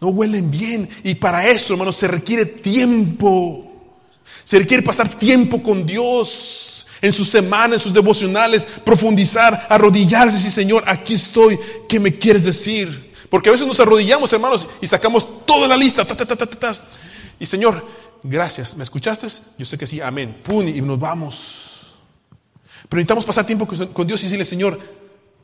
no 0.00 0.08
huelen 0.08 0.50
bien. 0.50 0.88
Y 1.04 1.14
para 1.16 1.48
eso, 1.48 1.74
hermanos, 1.74 1.96
se 1.96 2.08
requiere 2.08 2.46
tiempo. 2.46 3.64
Se 4.44 4.58
requiere 4.58 4.82
pasar 4.82 5.18
tiempo 5.18 5.62
con 5.62 5.84
Dios 5.84 6.67
en 7.00 7.12
sus 7.12 7.28
semanas, 7.28 7.78
en 7.78 7.80
sus 7.80 7.94
devocionales, 7.94 8.66
profundizar, 8.84 9.66
arrodillarse 9.68 10.36
decir, 10.36 10.50
Señor, 10.50 10.84
aquí 10.86 11.14
estoy, 11.14 11.58
¿qué 11.88 12.00
me 12.00 12.18
quieres 12.18 12.44
decir? 12.44 13.14
Porque 13.30 13.48
a 13.48 13.52
veces 13.52 13.66
nos 13.66 13.78
arrodillamos, 13.80 14.32
hermanos, 14.32 14.66
y 14.80 14.86
sacamos 14.86 15.46
toda 15.46 15.68
la 15.68 15.76
lista. 15.76 16.06
y 17.38 17.46
Señor, 17.46 17.84
gracias, 18.22 18.76
¿me 18.76 18.84
escuchaste? 18.84 19.26
Yo 19.58 19.64
sé 19.64 19.76
que 19.76 19.86
sí, 19.86 20.00
amén. 20.00 20.36
Pum, 20.42 20.66
y 20.66 20.80
nos 20.80 20.98
vamos. 20.98 21.98
Pero 22.88 22.98
necesitamos 22.98 23.24
pasar 23.24 23.46
tiempo 23.46 23.66
con 23.66 24.06
Dios 24.06 24.20
y 24.20 24.24
decirle, 24.24 24.44
Señor, 24.44 24.78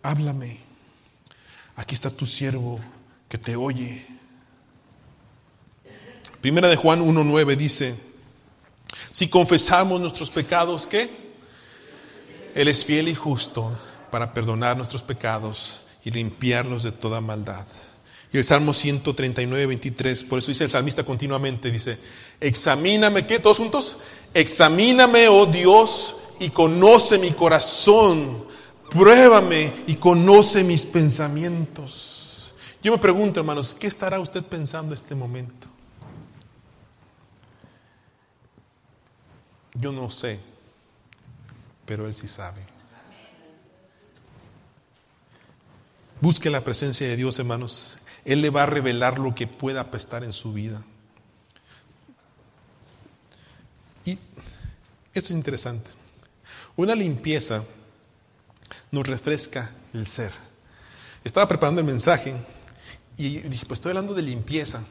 háblame. 0.02 0.58
Aquí 1.76 1.94
está 1.94 2.10
tu 2.10 2.24
siervo 2.24 2.80
que 3.28 3.36
te 3.36 3.56
oye. 3.56 4.06
Primera 6.40 6.68
de 6.68 6.76
Juan 6.76 7.00
1.9 7.00 7.56
dice, 7.56 7.98
si 9.10 9.28
confesamos 9.28 10.00
nuestros 10.00 10.30
pecados, 10.30 10.86
¿qué? 10.86 11.10
Él 12.54 12.68
es 12.68 12.84
fiel 12.84 13.08
y 13.08 13.14
justo 13.14 13.72
para 14.10 14.32
perdonar 14.32 14.76
nuestros 14.76 15.02
pecados 15.02 15.80
y 16.04 16.10
limpiarlos 16.10 16.82
de 16.82 16.92
toda 16.92 17.20
maldad. 17.20 17.66
Y 18.32 18.38
el 18.38 18.44
Salmo 18.44 18.74
139, 18.74 19.66
23, 19.66 20.24
por 20.24 20.38
eso 20.40 20.48
dice 20.48 20.64
el 20.64 20.70
salmista 20.70 21.04
continuamente, 21.04 21.70
dice, 21.70 21.98
examíname, 22.40 23.26
¿qué? 23.26 23.38
¿Todos 23.38 23.58
juntos? 23.58 23.98
Examíname, 24.32 25.28
oh 25.28 25.46
Dios, 25.46 26.16
y 26.40 26.50
conoce 26.50 27.18
mi 27.18 27.30
corazón, 27.30 28.44
pruébame 28.90 29.72
y 29.86 29.94
conoce 29.94 30.64
mis 30.64 30.84
pensamientos. 30.84 32.54
Yo 32.82 32.92
me 32.92 32.98
pregunto, 32.98 33.40
hermanos, 33.40 33.74
¿qué 33.74 33.86
estará 33.86 34.20
usted 34.20 34.42
pensando 34.42 34.94
este 34.94 35.14
momento? 35.14 35.68
Yo 39.74 39.90
no 39.90 40.10
sé, 40.10 40.38
pero 41.86 42.06
Él 42.06 42.14
sí 42.14 42.28
sabe. 42.28 42.60
Busque 46.20 46.50
la 46.50 46.62
presencia 46.62 47.06
de 47.06 47.16
Dios, 47.16 47.38
hermanos. 47.38 47.98
Él 48.24 48.40
le 48.40 48.50
va 48.50 48.62
a 48.62 48.66
revelar 48.66 49.18
lo 49.18 49.34
que 49.34 49.46
pueda 49.46 49.82
apestar 49.82 50.24
en 50.24 50.32
su 50.32 50.52
vida. 50.52 50.82
Y 54.04 54.12
esto 55.12 55.28
es 55.28 55.30
interesante. 55.32 55.90
Una 56.76 56.94
limpieza 56.94 57.62
nos 58.90 59.06
refresca 59.06 59.70
el 59.92 60.06
ser. 60.06 60.32
Estaba 61.22 61.46
preparando 61.48 61.80
el 61.80 61.86
mensaje 61.86 62.34
y 63.16 63.38
dije, 63.40 63.66
pues 63.66 63.78
estoy 63.78 63.90
hablando 63.90 64.14
de 64.14 64.22
limpieza. 64.22 64.82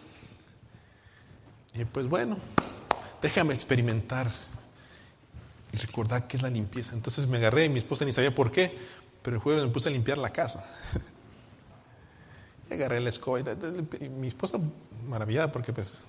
Y 1.74 1.86
pues 1.86 2.06
bueno, 2.08 2.38
déjame 3.22 3.54
experimentar 3.54 4.32
y 5.74 5.78
recordar 5.78 6.28
qué 6.28 6.38
es 6.38 6.44
la 6.44 6.50
limpieza. 6.50 6.94
Entonces 6.94 7.28
me 7.28 7.38
agarré, 7.38 7.68
mi 7.68 7.80
esposa 7.80 8.06
ni 8.06 8.14
sabía 8.14 8.34
por 8.34 8.52
qué, 8.52 8.72
pero 9.24 9.38
el 9.38 9.42
jueves 9.42 9.64
me 9.64 9.70
puse 9.70 9.90
a 9.90 9.92
limpiar 9.92 10.20
la 10.20 10.30
casa. 10.30 10.64
y 12.70 12.74
agarré 12.74 13.00
la 13.00 13.10
escoba 13.10 13.40
y, 13.40 14.10
mi 14.10 14.28
esposa 14.28 14.60
maravillada 15.08 15.52
porque 15.52 15.74
pues... 15.74 16.02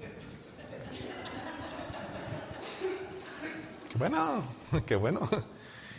Qué 3.90 3.98
bueno, 3.98 4.44
qué 4.86 4.96
bueno. 4.96 5.28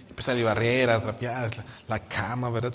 Empecé 0.09 0.31
a 0.31 0.43
barrer, 0.43 0.89
a 0.89 1.01
trapear 1.01 1.51
la, 1.87 1.99
cama, 2.07 2.49
¿verdad? 2.49 2.73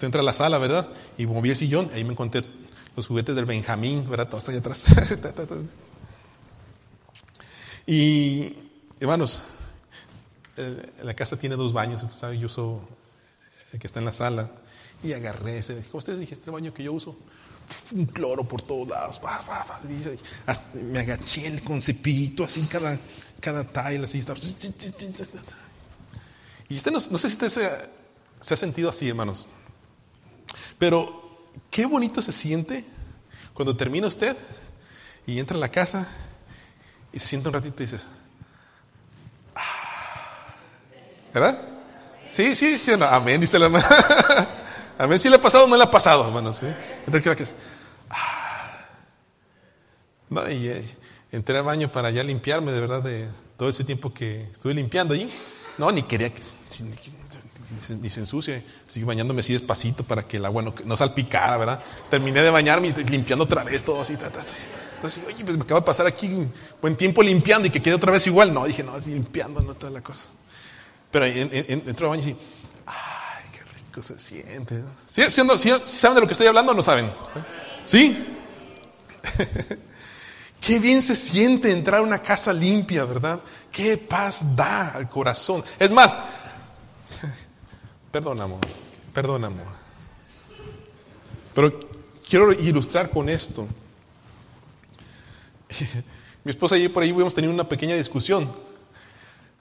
Entra 0.00 0.20
a 0.20 0.24
la 0.24 0.32
sala, 0.32 0.58
¿verdad? 0.58 0.88
Y 1.18 1.26
moví 1.26 1.50
el 1.50 1.56
sillón, 1.56 1.90
ahí 1.94 2.04
me 2.04 2.12
encontré 2.12 2.44
los 2.96 3.06
juguetes 3.06 3.34
del 3.34 3.44
Benjamín, 3.44 4.08
¿verdad? 4.08 4.28
Todos 4.28 4.48
allá 4.48 4.58
atrás. 4.58 4.84
Y, 7.86 8.56
hermanos, 9.00 9.44
eh, 10.56 10.92
la 11.02 11.14
casa 11.14 11.38
tiene 11.38 11.56
dos 11.56 11.72
baños, 11.72 12.02
entonces, 12.02 12.20
¿sabe? 12.20 12.38
yo 12.38 12.46
uso 12.46 12.80
el 13.72 13.78
que 13.78 13.86
está 13.86 13.98
en 13.98 14.04
la 14.04 14.12
sala. 14.12 14.50
Y 15.02 15.12
agarré 15.12 15.58
ese, 15.58 15.74
como 15.86 15.98
ustedes 15.98 16.20
dije, 16.20 16.34
este 16.34 16.50
baño 16.50 16.74
que 16.74 16.82
yo 16.82 16.92
uso, 16.92 17.16
un 17.92 18.06
cloro 18.06 18.44
por 18.44 18.62
todos 18.62 18.88
lados, 18.88 19.20
me 20.74 20.98
agaché 20.98 21.62
con 21.62 21.80
cepillito, 21.80 22.44
así 22.44 22.62
cada, 22.62 22.98
cada 23.40 23.64
tile, 23.64 24.04
así. 24.04 24.22
Y 26.68 26.76
usted 26.76 26.92
no, 26.92 27.00
sé 27.00 27.18
si 27.18 27.34
usted 27.34 27.48
se, 27.48 27.70
se 28.40 28.54
ha 28.54 28.56
sentido 28.56 28.90
así, 28.90 29.08
hermanos, 29.08 29.46
pero 30.78 31.48
qué 31.70 31.86
bonito 31.86 32.20
se 32.20 32.32
siente 32.32 32.84
cuando 33.54 33.76
termina 33.76 34.06
usted 34.06 34.36
y 35.26 35.38
entra 35.38 35.56
a 35.56 35.60
la 35.60 35.70
casa 35.70 36.08
y 37.12 37.18
se 37.18 37.28
siente 37.28 37.48
un 37.48 37.54
ratito 37.54 37.82
y 37.82 37.86
dices, 37.86 38.06
ah". 39.54 40.54
¿verdad? 41.32 41.58
Sí, 42.28 42.54
sí, 42.54 42.78
sí, 42.78 42.92
no. 42.96 43.06
amén, 43.06 43.40
dice 43.40 43.58
la 43.58 43.66
hermana. 43.66 43.88
amén, 44.98 45.18
si 45.18 45.28
le 45.28 45.36
ha 45.36 45.42
pasado 45.42 45.64
o 45.64 45.68
no 45.68 45.76
le 45.76 45.84
ha 45.84 45.90
pasado, 45.90 46.26
hermano. 46.26 46.52
¿sí? 46.52 46.66
Entonces, 47.06 47.36
que 47.36 47.42
es, 47.42 47.54
ah". 48.10 48.84
no, 50.28 50.48
y 50.50 50.68
eh, 50.68 50.96
entré 51.32 51.58
al 51.58 51.64
baño 51.64 51.90
para 51.90 52.10
ya 52.10 52.22
limpiarme, 52.22 52.72
de 52.72 52.80
verdad, 52.80 53.02
de 53.02 53.28
todo 53.56 53.68
ese 53.68 53.84
tiempo 53.84 54.14
que 54.14 54.42
estuve 54.44 54.74
limpiando 54.74 55.14
allí. 55.14 55.28
No, 55.78 55.90
ni 55.90 56.02
quería 56.02 56.30
que, 56.30 56.40
ni, 58.00 58.10
se 58.10 58.20
ensucie, 58.20 58.62
sigo 58.86 59.06
bañándome 59.06 59.40
así 59.40 59.52
despacito 59.52 60.04
para 60.04 60.22
que 60.22 60.36
el 60.36 60.44
agua 60.44 60.62
no, 60.62 60.74
no 60.84 60.96
salpicara, 60.96 61.56
¿verdad? 61.56 61.82
Terminé 62.10 62.42
de 62.42 62.50
bañarme 62.50 62.88
y 62.88 62.92
limpiando 63.04 63.44
otra 63.44 63.64
vez 63.64 63.84
todo 63.84 64.00
así. 64.00 64.16
Ta, 64.16 64.30
entonces, 65.00 65.24
oye, 65.26 65.42
pues 65.42 65.56
me 65.56 65.62
acaba 65.62 65.80
de 65.80 65.86
pasar 65.86 66.06
aquí 66.06 66.30
buen 66.82 66.94
tiempo 66.94 67.22
limpiando 67.22 67.66
y 67.66 67.70
que 67.70 67.80
quede 67.80 67.94
otra 67.94 68.12
vez 68.12 68.26
igual. 68.26 68.52
No, 68.52 68.66
dije, 68.66 68.82
no, 68.82 68.92
así 68.92 69.12
limpiando, 69.12 69.62
no 69.62 69.72
toda 69.72 69.90
la 69.90 70.02
cosa. 70.02 70.28
Pero 71.10 71.24
entró 71.24 72.12
al 72.12 72.18
baño 72.18 72.22
y 72.22 72.32
dije, 72.34 72.40
ay, 72.84 73.44
qué 73.50 73.64
rico 73.64 74.02
se 74.02 74.20
siente. 74.20 74.84
¿Sí, 75.08 75.22
¿Saben 75.22 76.14
de 76.16 76.20
lo 76.20 76.26
que 76.26 76.34
estoy 76.34 76.48
hablando 76.48 76.74
no 76.74 76.82
saben? 76.82 77.10
¿Sí? 77.82 78.26
qué 80.60 80.78
bien 80.78 81.00
se 81.00 81.16
siente 81.16 81.72
entrar 81.72 82.00
a 82.00 82.02
una 82.02 82.20
casa 82.20 82.52
limpia, 82.52 83.06
¿verdad? 83.06 83.40
Qué 83.72 83.96
paz 83.96 84.54
da 84.54 84.90
al 84.90 85.08
corazón. 85.08 85.64
Es 85.78 85.90
más, 85.90 86.18
perdón 88.12 88.38
amor, 88.42 88.60
perdón 89.14 89.46
amor. 89.46 89.66
Pero 91.54 91.80
quiero 92.28 92.52
ilustrar 92.52 93.08
con 93.08 93.30
esto. 93.30 93.66
Mi 96.44 96.50
esposa 96.50 96.76
y 96.76 96.84
yo 96.84 96.92
por 96.92 97.02
ahí 97.02 97.10
hemos 97.10 97.34
tenido 97.34 97.52
una 97.52 97.68
pequeña 97.68 97.94
discusión. 97.94 98.50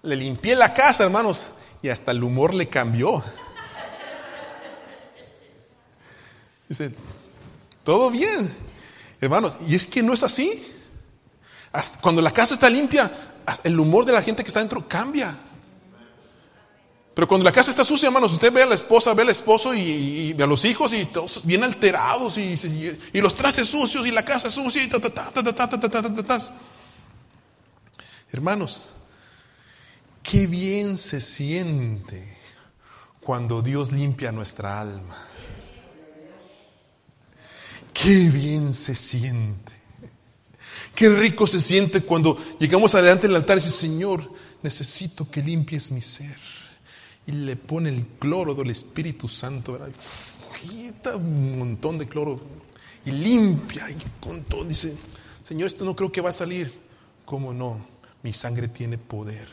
Le 0.01 0.15
limpié 0.15 0.55
la 0.55 0.73
casa, 0.73 1.03
hermanos, 1.03 1.45
y 1.81 1.89
hasta 1.89 2.11
el 2.11 2.23
humor 2.23 2.53
le 2.53 2.67
cambió. 2.67 3.23
Dice, 6.67 6.93
todo 7.83 8.11
bien, 8.11 8.55
hermanos, 9.19 9.57
y 9.67 9.75
es 9.75 9.85
que 9.85 10.03
no 10.03 10.13
es 10.13 10.23
así. 10.23 10.65
Cuando 12.01 12.21
la 12.21 12.31
casa 12.31 12.53
está 12.53 12.69
limpia, 12.69 13.11
el 13.63 13.79
humor 13.79 14.05
de 14.05 14.13
la 14.13 14.21
gente 14.21 14.43
que 14.43 14.49
está 14.49 14.59
dentro 14.59 14.87
cambia. 14.87 15.35
Pero 17.13 17.27
cuando 17.27 17.43
la 17.43 17.51
casa 17.51 17.71
está 17.71 17.83
sucia, 17.83 18.07
hermanos, 18.07 18.33
usted 18.33 18.51
ve 18.51 18.63
a 18.63 18.65
la 18.65 18.75
esposa, 18.75 19.13
ve 19.13 19.23
al 19.23 19.29
esposo 19.29 19.73
y, 19.73 20.33
ve 20.33 20.43
a 20.43 20.47
los 20.47 20.63
hijos 20.63 20.93
y 20.93 21.05
todos 21.05 21.45
bien 21.45 21.63
alterados 21.63 22.37
y, 22.37 22.55
los 23.13 23.35
traces 23.35 23.67
sucios 23.67 24.07
y 24.07 24.11
la 24.11 24.23
casa 24.23 24.49
sucia 24.49 24.83
y 24.83 24.87
ta, 24.87 24.99
Hermanos, 28.31 28.89
qué 30.23 30.47
bien 30.47 30.97
se 30.97 31.19
siente 31.19 32.37
cuando 33.19 33.61
Dios 33.61 33.91
limpia 33.91 34.31
nuestra 34.31 34.79
alma. 34.79 35.27
Qué 37.93 38.29
bien 38.29 38.73
se 38.73 38.95
siente. 38.95 39.73
Qué 40.95 41.09
rico 41.09 41.47
se 41.47 41.59
siente 41.59 42.01
cuando 42.01 42.37
llegamos 42.59 42.95
adelante 42.95 43.27
del 43.27 43.35
altar 43.35 43.57
y 43.57 43.61
dice, 43.61 43.71
Señor, 43.71 44.31
necesito 44.61 45.29
que 45.29 45.41
limpies 45.41 45.91
mi 45.91 46.01
ser. 46.01 46.37
Y 47.29 47.31
le 47.31 47.55
pone 47.55 47.89
el 47.89 48.07
cloro 48.17 48.55
del 48.55 48.71
Espíritu 48.71 49.27
Santo, 49.27 49.73
¿verdad? 49.73 49.91
un 51.13 51.59
montón 51.59 51.99
de 51.99 52.07
cloro. 52.07 52.41
Y 53.05 53.11
limpia 53.11 53.87
y 53.91 53.97
con 54.19 54.41
todo. 54.45 54.63
Dice, 54.63 54.97
Señor, 55.43 55.67
esto 55.67 55.85
no 55.85 55.95
creo 55.95 56.11
que 56.11 56.21
va 56.21 56.31
a 56.31 56.33
salir. 56.33 56.73
¿Cómo 57.25 57.53
no? 57.53 57.85
Mi 58.23 58.33
sangre 58.33 58.67
tiene 58.67 58.97
poder. 58.97 59.47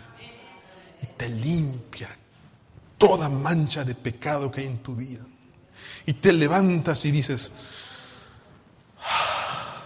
Y 1.03 1.07
te 1.19 1.29
limpia 1.29 2.09
toda 2.97 3.29
mancha 3.29 3.85
de 3.85 3.95
pecado 3.95 4.51
que 4.51 4.63
hay 4.63 4.69
en 4.69 4.79
tu 4.79 4.97
vida. 4.97 5.27
Y 6.07 6.15
te 6.15 6.33
levantas 6.33 7.05
y 7.05 7.11
dices, 7.11 7.53
ah, 9.03 9.85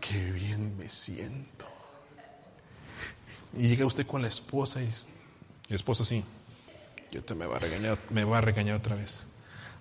qué 0.00 0.30
bien 0.30 0.76
me 0.78 0.88
siento. 0.88 1.66
Y 3.52 3.66
llega 3.66 3.84
usted 3.84 4.06
con 4.06 4.22
la 4.22 4.28
esposa 4.28 4.80
y 4.80 4.88
la 5.68 5.76
esposa 5.76 6.04
sí, 6.04 6.24
yo 7.10 7.22
te 7.22 7.34
me 7.34 7.46
va 7.46 7.56
a 7.56 7.60
regañar, 7.60 7.98
me 8.10 8.24
va 8.24 8.38
a 8.38 8.40
regañar 8.40 8.76
otra 8.76 8.96
vez. 8.96 9.26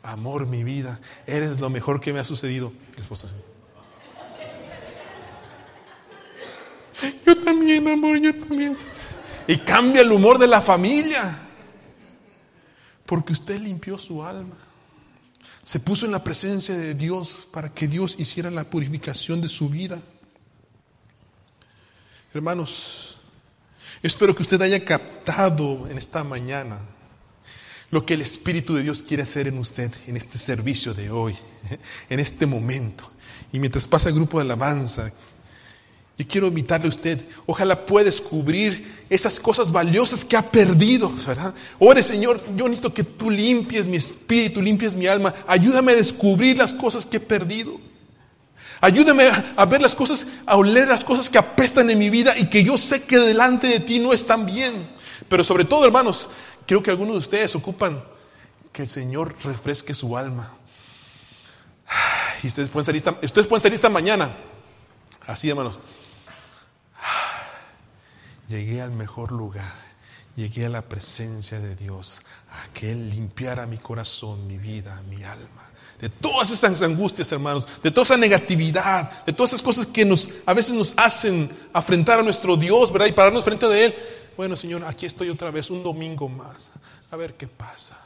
Amor, 0.03 0.47
mi 0.47 0.63
vida, 0.63 0.99
eres 1.25 1.59
lo 1.59 1.69
mejor 1.69 2.01
que 2.01 2.13
me 2.13 2.19
ha 2.19 2.25
sucedido. 2.25 2.71
La 2.95 3.01
esposa 3.01 3.27
sí. 3.27 3.33
Yo 7.25 7.37
también, 7.37 7.87
amor, 7.87 8.19
yo 8.19 8.33
también. 8.35 8.77
Y 9.47 9.57
cambia 9.57 10.01
el 10.01 10.11
humor 10.11 10.37
de 10.37 10.47
la 10.47 10.61
familia. 10.61 11.37
Porque 13.05 13.33
usted 13.33 13.59
limpió 13.59 13.99
su 13.99 14.23
alma. 14.23 14.55
Se 15.63 15.79
puso 15.79 16.05
en 16.05 16.11
la 16.11 16.23
presencia 16.23 16.75
de 16.75 16.93
Dios 16.93 17.39
para 17.51 17.73
que 17.73 17.87
Dios 17.87 18.19
hiciera 18.19 18.51
la 18.51 18.65
purificación 18.65 19.41
de 19.41 19.49
su 19.49 19.69
vida. 19.69 20.01
Hermanos, 22.33 23.12
espero 24.03 24.35
que 24.35 24.43
usted 24.43 24.61
haya 24.61 24.83
captado 24.83 25.87
en 25.89 25.97
esta 25.97 26.23
mañana 26.23 26.79
lo 27.89 28.05
que 28.05 28.15
el 28.15 28.21
Espíritu 28.21 28.75
de 28.75 28.83
Dios 28.83 29.03
quiere 29.03 29.23
hacer 29.23 29.47
en 29.47 29.57
usted 29.59 29.91
en 30.07 30.17
este 30.17 30.37
servicio 30.37 30.93
de 30.93 31.11
hoy, 31.11 31.35
en 32.09 32.19
este 32.19 32.45
momento. 32.45 33.09
Y 33.51 33.59
mientras 33.59 33.87
pasa 33.87 34.09
el 34.09 34.15
grupo 34.15 34.39
de 34.39 34.45
alabanza, 34.45 35.11
yo 36.17 36.27
quiero 36.27 36.47
invitarle 36.47 36.87
a 36.87 36.89
usted, 36.89 37.19
ojalá 37.45 37.85
pueda 37.85 38.05
descubrir 38.05 39.05
esas 39.09 39.39
cosas 39.39 39.71
valiosas 39.71 40.25
que 40.25 40.37
ha 40.37 40.41
perdido, 40.41 41.11
¿verdad? 41.25 41.53
Ore, 41.79 42.03
Señor, 42.03 42.41
yo 42.55 42.67
necesito 42.67 42.93
que 42.93 43.03
tú 43.03 43.29
limpies 43.29 43.87
mi 43.87 43.97
espíritu, 43.97 44.61
limpies 44.61 44.95
mi 44.95 45.07
alma. 45.07 45.33
Ayúdame 45.47 45.91
a 45.91 45.95
descubrir 45.95 46.57
las 46.57 46.73
cosas 46.73 47.05
que 47.05 47.17
he 47.17 47.19
perdido. 47.19 47.79
Ayúdame 48.83 49.23
a 49.55 49.65
ver 49.65 49.81
las 49.81 49.95
cosas, 49.95 50.27
a 50.45 50.57
oler 50.57 50.87
las 50.87 51.03
cosas 51.03 51.29
que 51.29 51.37
apestan 51.37 51.89
en 51.89 51.97
mi 51.97 52.09
vida 52.09 52.37
y 52.37 52.49
que 52.49 52.63
yo 52.63 52.77
sé 52.77 53.03
que 53.03 53.17
delante 53.17 53.67
de 53.67 53.79
ti 53.79 53.99
no 53.99 54.11
están 54.11 54.45
bien. 54.45 54.73
Pero 55.29 55.43
sobre 55.43 55.63
todo, 55.63 55.85
hermanos, 55.85 56.27
creo 56.67 56.83
que 56.83 56.91
algunos 56.91 57.13
de 57.13 57.19
ustedes 57.19 57.55
ocupan 57.55 58.03
que 58.71 58.81
el 58.81 58.89
Señor 58.89 59.35
refresque 59.43 59.93
su 59.93 60.17
alma. 60.17 60.53
Y 62.43 62.47
ustedes 62.47 62.67
pueden 62.69 62.85
salir 62.85 63.03
ustedes 63.23 63.47
pueden 63.47 63.61
salir 63.61 63.75
esta 63.75 63.89
mañana. 63.89 64.29
Así, 65.27 65.49
hermanos 65.49 65.75
llegué 68.53 68.81
al 68.81 68.91
mejor 68.91 69.31
lugar, 69.31 69.73
llegué 70.35 70.67
a 70.67 70.69
la 70.69 70.83
presencia 70.83 71.59
de 71.59 71.75
Dios, 71.75 72.21
a 72.51 72.71
que 72.73 72.91
Él 72.91 73.09
limpiara 73.09 73.65
mi 73.65 73.77
corazón, 73.77 74.45
mi 74.47 74.57
vida, 74.57 75.01
mi 75.09 75.23
alma. 75.23 75.71
De 76.03 76.09
todas 76.09 76.51
esas 76.51 76.81
angustias, 76.81 77.31
hermanos, 77.31 77.65
de 77.81 77.89
toda 77.89 78.03
esa 78.03 78.17
negatividad, 78.17 79.23
de 79.23 79.31
todas 79.31 79.51
esas 79.51 79.61
cosas 79.61 79.85
que 79.85 80.03
nos, 80.03 80.31
a 80.45 80.53
veces 80.53 80.73
nos 80.73 80.93
hacen 80.97 81.49
afrentar 81.71 82.19
a 82.19 82.23
nuestro 82.23 82.57
Dios, 82.57 82.91
¿verdad? 82.91 83.07
Y 83.07 83.13
pararnos 83.13 83.45
frente 83.45 83.69
de 83.69 83.85
Él. 83.85 83.95
Bueno, 84.35 84.57
Señor, 84.57 84.83
aquí 84.83 85.05
estoy 85.05 85.29
otra 85.29 85.49
vez, 85.49 85.69
un 85.69 85.81
domingo 85.81 86.27
más. 86.27 86.71
A 87.09 87.15
ver 87.15 87.35
qué 87.35 87.47
pasa. 87.47 87.97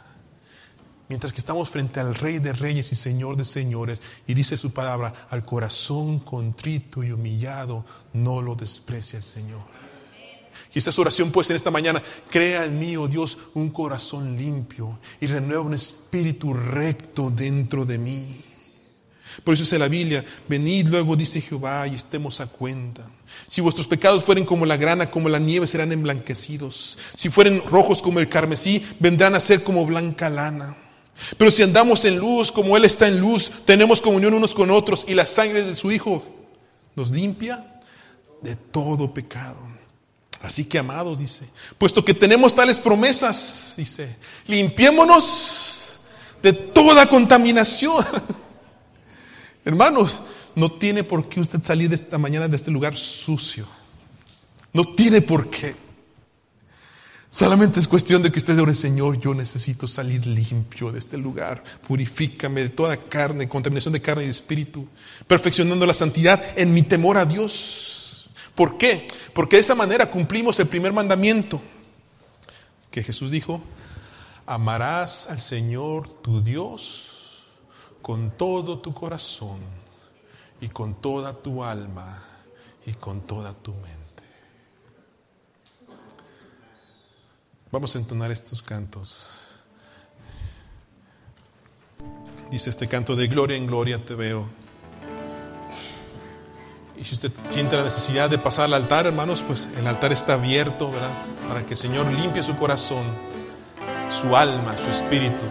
Mientras 1.09 1.33
que 1.33 1.39
estamos 1.39 1.69
frente 1.69 1.99
al 1.99 2.13
Rey 2.13 2.37
de 2.37 2.53
Reyes 2.53 2.91
y 2.91 2.95
Señor 2.95 3.35
de 3.35 3.45
Señores, 3.45 4.03
y 4.27 4.35
dice 4.35 4.57
su 4.57 4.73
palabra, 4.73 5.11
al 5.31 5.43
corazón 5.43 6.19
contrito 6.19 7.03
y 7.03 7.11
humillado, 7.11 7.83
no 8.13 8.43
lo 8.43 8.53
desprecia 8.53 9.17
el 9.17 9.23
Señor. 9.23 9.76
Quizás 10.71 10.93
su 10.93 11.01
oración 11.01 11.31
pues 11.31 11.49
en 11.49 11.55
esta 11.55 11.71
mañana, 11.71 12.01
crea 12.29 12.65
en 12.65 12.79
mí, 12.79 12.97
oh 12.97 13.07
Dios, 13.07 13.37
un 13.53 13.69
corazón 13.69 14.37
limpio 14.37 14.99
y 15.19 15.27
renueva 15.27 15.63
un 15.63 15.73
espíritu 15.73 16.53
recto 16.53 17.29
dentro 17.29 17.85
de 17.85 17.97
mí. 17.97 18.43
Por 19.43 19.53
eso 19.53 19.63
dice 19.63 19.77
la 19.79 19.87
Biblia, 19.87 20.23
venid 20.47 20.87
luego, 20.87 21.15
dice 21.15 21.41
Jehová, 21.41 21.87
y 21.87 21.95
estemos 21.95 22.41
a 22.41 22.47
cuenta. 22.47 23.09
Si 23.47 23.61
vuestros 23.61 23.87
pecados 23.87 24.23
fueren 24.23 24.45
como 24.45 24.65
la 24.65 24.77
grana, 24.77 25.11
como 25.11 25.29
la 25.29 25.39
nieve, 25.39 25.67
serán 25.67 25.91
emblanquecidos. 25.91 26.97
Si 27.13 27.29
fueren 27.29 27.61
rojos 27.69 28.01
como 28.01 28.19
el 28.19 28.29
carmesí, 28.29 28.83
vendrán 28.99 29.35
a 29.35 29.39
ser 29.39 29.63
como 29.63 29.85
blanca 29.85 30.29
lana. 30.29 30.75
Pero 31.37 31.51
si 31.51 31.63
andamos 31.63 32.05
en 32.05 32.17
luz, 32.17 32.51
como 32.51 32.77
Él 32.77 32.85
está 32.85 33.07
en 33.07 33.19
luz, 33.19 33.51
tenemos 33.65 34.01
comunión 34.01 34.33
unos 34.33 34.53
con 34.53 34.71
otros, 34.71 35.05
y 35.07 35.13
la 35.13 35.25
sangre 35.25 35.63
de 35.63 35.75
su 35.75 35.91
Hijo 35.91 36.23
nos 36.95 37.11
limpia 37.11 37.81
de 38.41 38.55
todo 38.55 39.13
pecado. 39.13 39.76
Así 40.41 40.65
que 40.65 40.79
amados, 40.79 41.17
dice, 41.17 41.49
puesto 41.77 42.05
que 42.05 42.13
tenemos 42.13 42.53
tales 42.53 42.79
promesas, 42.79 43.73
dice, 43.75 44.15
limpiémonos 44.47 45.97
de 46.43 46.53
toda 46.53 47.09
contaminación. 47.09 48.05
Hermanos, 49.65 50.19
no 50.55 50.71
tiene 50.71 51.03
por 51.03 51.27
qué 51.27 51.39
usted 51.39 51.63
salir 51.63 51.89
de 51.89 51.95
esta 51.95 52.17
mañana 52.17 52.47
de 52.47 52.55
este 52.55 52.71
lugar 52.71 52.95
sucio. 52.95 53.67
No 54.73 54.83
tiene 54.95 55.21
por 55.21 55.49
qué. 55.49 55.75
Solamente 57.29 57.79
es 57.79 57.87
cuestión 57.87 58.23
de 58.23 58.31
que 58.31 58.39
usted 58.39 58.57
ore, 58.59 58.73
Señor, 58.73 59.19
yo 59.19 59.33
necesito 59.33 59.87
salir 59.87 60.25
limpio 60.25 60.91
de 60.91 60.99
este 60.99 61.17
lugar. 61.17 61.63
Purifícame 61.87 62.61
de 62.61 62.69
toda 62.69 62.97
carne, 62.97 63.49
contaminación 63.49 63.93
de 63.93 64.01
carne 64.01 64.25
y 64.25 64.29
espíritu, 64.29 64.87
perfeccionando 65.27 65.85
la 65.85 65.93
santidad 65.93 66.41
en 66.55 66.73
mi 66.73 66.83
temor 66.83 67.17
a 67.17 67.25
Dios. 67.25 67.96
¿Por 68.57 68.79
qué? 68.79 69.07
Porque 69.35 69.57
de 69.57 69.61
esa 69.61 69.75
manera 69.75 70.09
cumplimos 70.09 70.59
el 70.59 70.67
primer 70.67 70.91
mandamiento 70.91 71.61
que 72.89 73.03
Jesús 73.03 73.29
dijo, 73.29 73.61
amarás 74.47 75.29
al 75.29 75.39
Señor 75.39 76.09
tu 76.23 76.41
Dios 76.41 77.45
con 78.01 78.31
todo 78.31 78.79
tu 78.79 78.95
corazón 78.95 79.59
y 80.59 80.69
con 80.69 80.95
toda 80.95 81.33
tu 81.33 81.63
alma 81.63 82.19
y 82.87 82.93
con 82.93 83.21
toda 83.21 83.53
tu 83.53 83.73
mente. 83.75 84.23
Vamos 87.71 87.95
a 87.95 87.99
entonar 87.99 88.31
estos 88.31 88.63
cantos. 88.63 89.51
Dice 92.49 92.71
este 92.71 92.87
canto 92.87 93.15
de 93.15 93.27
gloria 93.27 93.55
en 93.55 93.67
gloria 93.67 94.03
te 94.03 94.15
veo. 94.15 94.47
Y 96.99 97.05
si 97.05 97.13
usted 97.13 97.31
siente 97.51 97.77
la 97.77 97.83
necesidad 97.83 98.29
de 98.29 98.39
pasar 98.39 98.65
al 98.65 98.73
altar, 98.73 99.05
hermanos, 99.05 99.43
pues 99.45 99.69
el 99.77 99.85
altar 99.85 100.11
está 100.11 100.33
abierto, 100.33 100.91
¿verdad? 100.91 101.11
Para 101.47 101.63
que 101.63 101.73
el 101.73 101.77
Señor 101.77 102.07
limpie 102.11 102.41
su 102.41 102.57
corazón, 102.57 103.03
su 104.09 104.35
alma, 104.35 104.75
su 104.83 104.89
espíritu, 104.89 105.45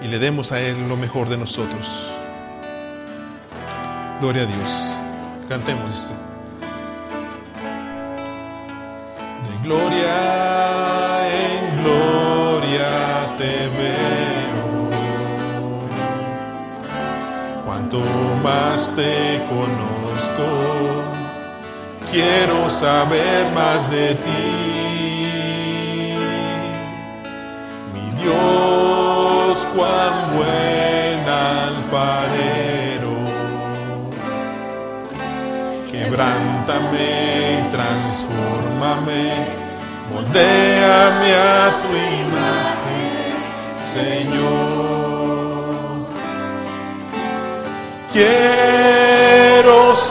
y 0.00 0.08
le 0.08 0.18
demos 0.18 0.50
a 0.50 0.60
Él 0.60 0.88
lo 0.88 0.96
mejor 0.96 1.28
de 1.28 1.36
nosotros. 1.36 2.08
Gloria 4.20 4.42
a 4.42 4.46
Dios. 4.46 4.94
Cantemos 5.48 5.92
esto. 5.92 6.14
De 9.44 9.68
gloria 9.68 10.14
en 11.28 11.82
gloria 11.82 13.36
te 13.36 13.68
veo. 13.68 14.90
Cuanto 17.66 18.00
más 18.42 18.96
te 18.96 19.44
conozco 19.50 20.01
quiero 22.10 22.70
saber 22.70 23.50
más 23.54 23.90
de 23.90 24.14
ti. 24.14 24.48
Mi 27.94 28.10
Dios, 28.22 29.58
cuán 29.74 30.14
buen 30.36 31.28
alfarero, 31.28 33.14
quebrántame 35.90 37.08
y 37.58 37.60
transfórmame, 37.72 39.24
moldéame 40.12 41.30
a 41.34 41.36
tu 41.82 41.90
imagen, 42.26 43.34
Señor. 43.82 44.92
Quiero 48.12 49.21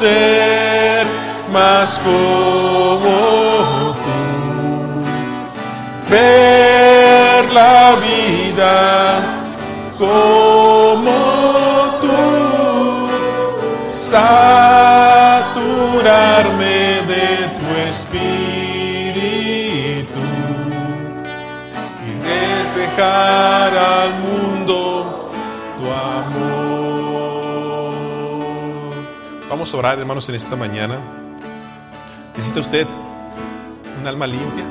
ser 0.02 1.06
más 1.54 1.90
como 2.00 3.16
tú, 4.04 4.22
ver 6.10 7.42
la 7.54 7.96
vida 8.08 8.78
como 10.00 11.18
tú, 12.02 12.24
saturarme 13.92 14.26
de 17.12 17.28
tu 17.58 17.68
espíritu 17.90 19.04
y 22.08 22.10
reflejar 22.32 23.72
al 23.78 24.10
mundo 24.26 24.61
Vamos 29.62 29.76
a 29.76 29.78
orar, 29.78 30.00
hermanos, 30.00 30.28
en 30.28 30.34
esta 30.34 30.56
mañana. 30.56 30.98
¿Necesita 32.36 32.62
usted 32.62 32.88
un 34.00 34.08
alma 34.08 34.26
limpia? 34.26 34.66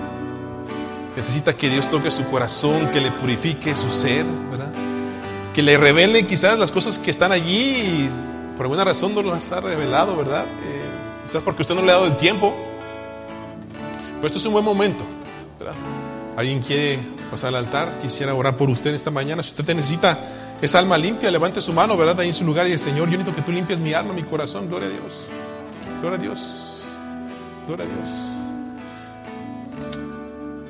Necesita 1.15 1.55
que 1.55 1.69
Dios 1.71 1.89
toque 1.89 2.11
su 2.11 2.25
corazón, 2.25 2.89
que 2.89 3.01
le 3.01 3.13
purifique 3.13 3.77
su 3.77 3.89
ser, 3.93 4.27
¿verdad? 4.51 4.73
Que 5.55 5.63
le 5.63 5.79
revele 5.79 6.27
quizás 6.27 6.59
las 6.59 6.73
cosas 6.73 6.99
que 6.99 7.13
están 7.13 7.31
allí 7.31 7.71
y 7.71 8.11
por 8.57 8.67
alguna 8.67 8.83
razón 8.83 9.15
no 9.15 9.23
las 9.23 9.53
ha 9.53 9.61
revelado, 9.61 10.17
¿verdad? 10.17 10.45
Eh, 10.45 10.83
quizás 11.25 11.41
porque 11.43 11.63
usted 11.63 11.77
no 11.77 11.83
le 11.83 11.93
ha 11.93 11.95
dado 11.95 12.07
el 12.07 12.17
tiempo. 12.17 12.53
Pero 14.17 14.27
esto 14.27 14.41
es 14.41 14.45
un 14.47 14.55
buen 14.55 14.65
momento, 14.65 15.05
¿verdad? 15.57 15.75
Alguien 16.37 16.63
quiere 16.63 16.99
pasar 17.31 17.51
al 17.51 17.65
altar, 17.65 18.01
quisiera 18.03 18.35
orar 18.35 18.57
por 18.57 18.69
usted 18.69 18.93
esta 18.93 19.13
mañana. 19.13 19.45
Si 19.45 19.51
usted 19.51 19.65
te 19.65 19.73
necesita 19.77 20.19
esa 20.63 20.79
alma 20.79 20.99
limpia, 20.99 21.31
levante 21.31 21.61
su 21.61 21.73
mano, 21.73 21.97
¿verdad? 21.97 22.21
Ahí 22.21 22.29
en 22.29 22.35
su 22.35 22.45
lugar 22.45 22.67
y 22.67 22.73
dice, 22.73 22.91
Señor, 22.91 23.09
yo 23.09 23.17
necesito 23.19 23.35
que 23.35 23.43
tú 23.43 23.53
limpies 23.53 23.79
mi 23.79 23.95
alma, 23.95 24.13
mi 24.13 24.23
corazón. 24.23 24.69
Gloria 24.69 24.89
a 24.89 24.91
Dios. 24.91 25.23
Gloria 26.01 26.19
a 26.19 26.23
Dios. 26.23 26.83
Gloria 27.67 27.87
a 27.87 27.89
Dios. 27.89 28.11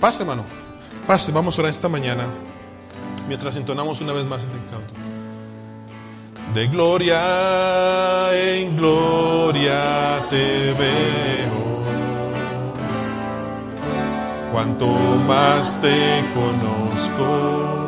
Pase, 0.01 0.23
hermano. 0.23 0.45
Pase, 1.07 1.33
vamos 1.33 1.59
a 1.59 1.63
orar 1.63 1.71
esta 1.71 1.89
mañana. 1.89 2.25
Mientras 3.27 3.57
entonamos 3.57 4.01
una 4.01 4.13
vez 4.13 4.25
más 4.25 4.45
este 4.45 4.59
canto. 4.71 4.95
De 6.55 6.67
gloria 6.67 8.31
en 8.35 8.77
gloria 8.77 10.25
te 10.31 10.73
veo. 10.73 11.61
Cuanto 14.53 14.87
más 15.27 15.81
te 15.81 16.25
conozco. 16.35 17.80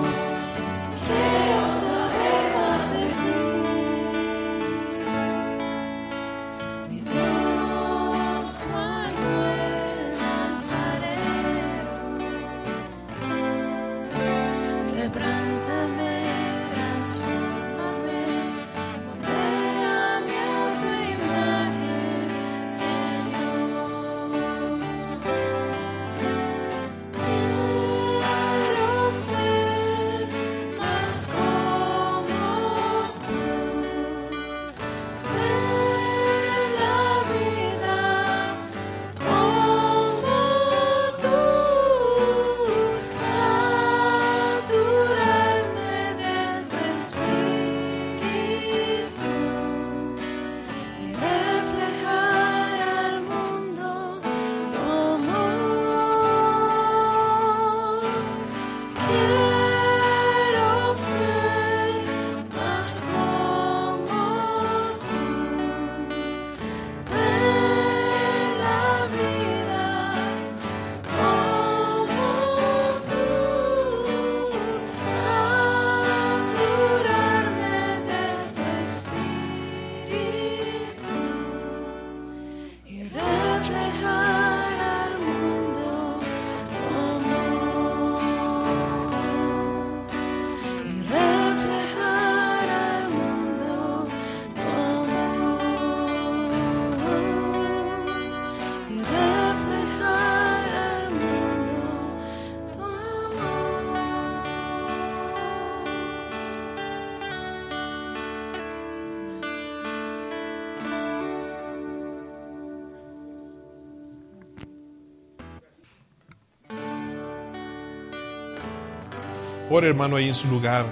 Ore, 119.74 119.88
hermano, 119.88 120.16
ahí 120.16 120.28
en 120.28 120.34
su 120.34 120.48
lugar. 120.48 120.84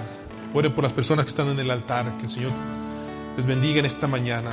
Ore 0.55 0.71
por 0.71 0.83
las 0.83 0.91
personas 0.91 1.25
que 1.25 1.29
están 1.29 1.47
en 1.49 1.59
el 1.59 1.69
altar. 1.69 2.17
Que 2.17 2.23
el 2.23 2.31
Señor 2.31 2.51
les 3.37 3.45
bendiga 3.45 3.77
en 3.77 3.85
esta 3.85 4.07
mañana. 4.07 4.49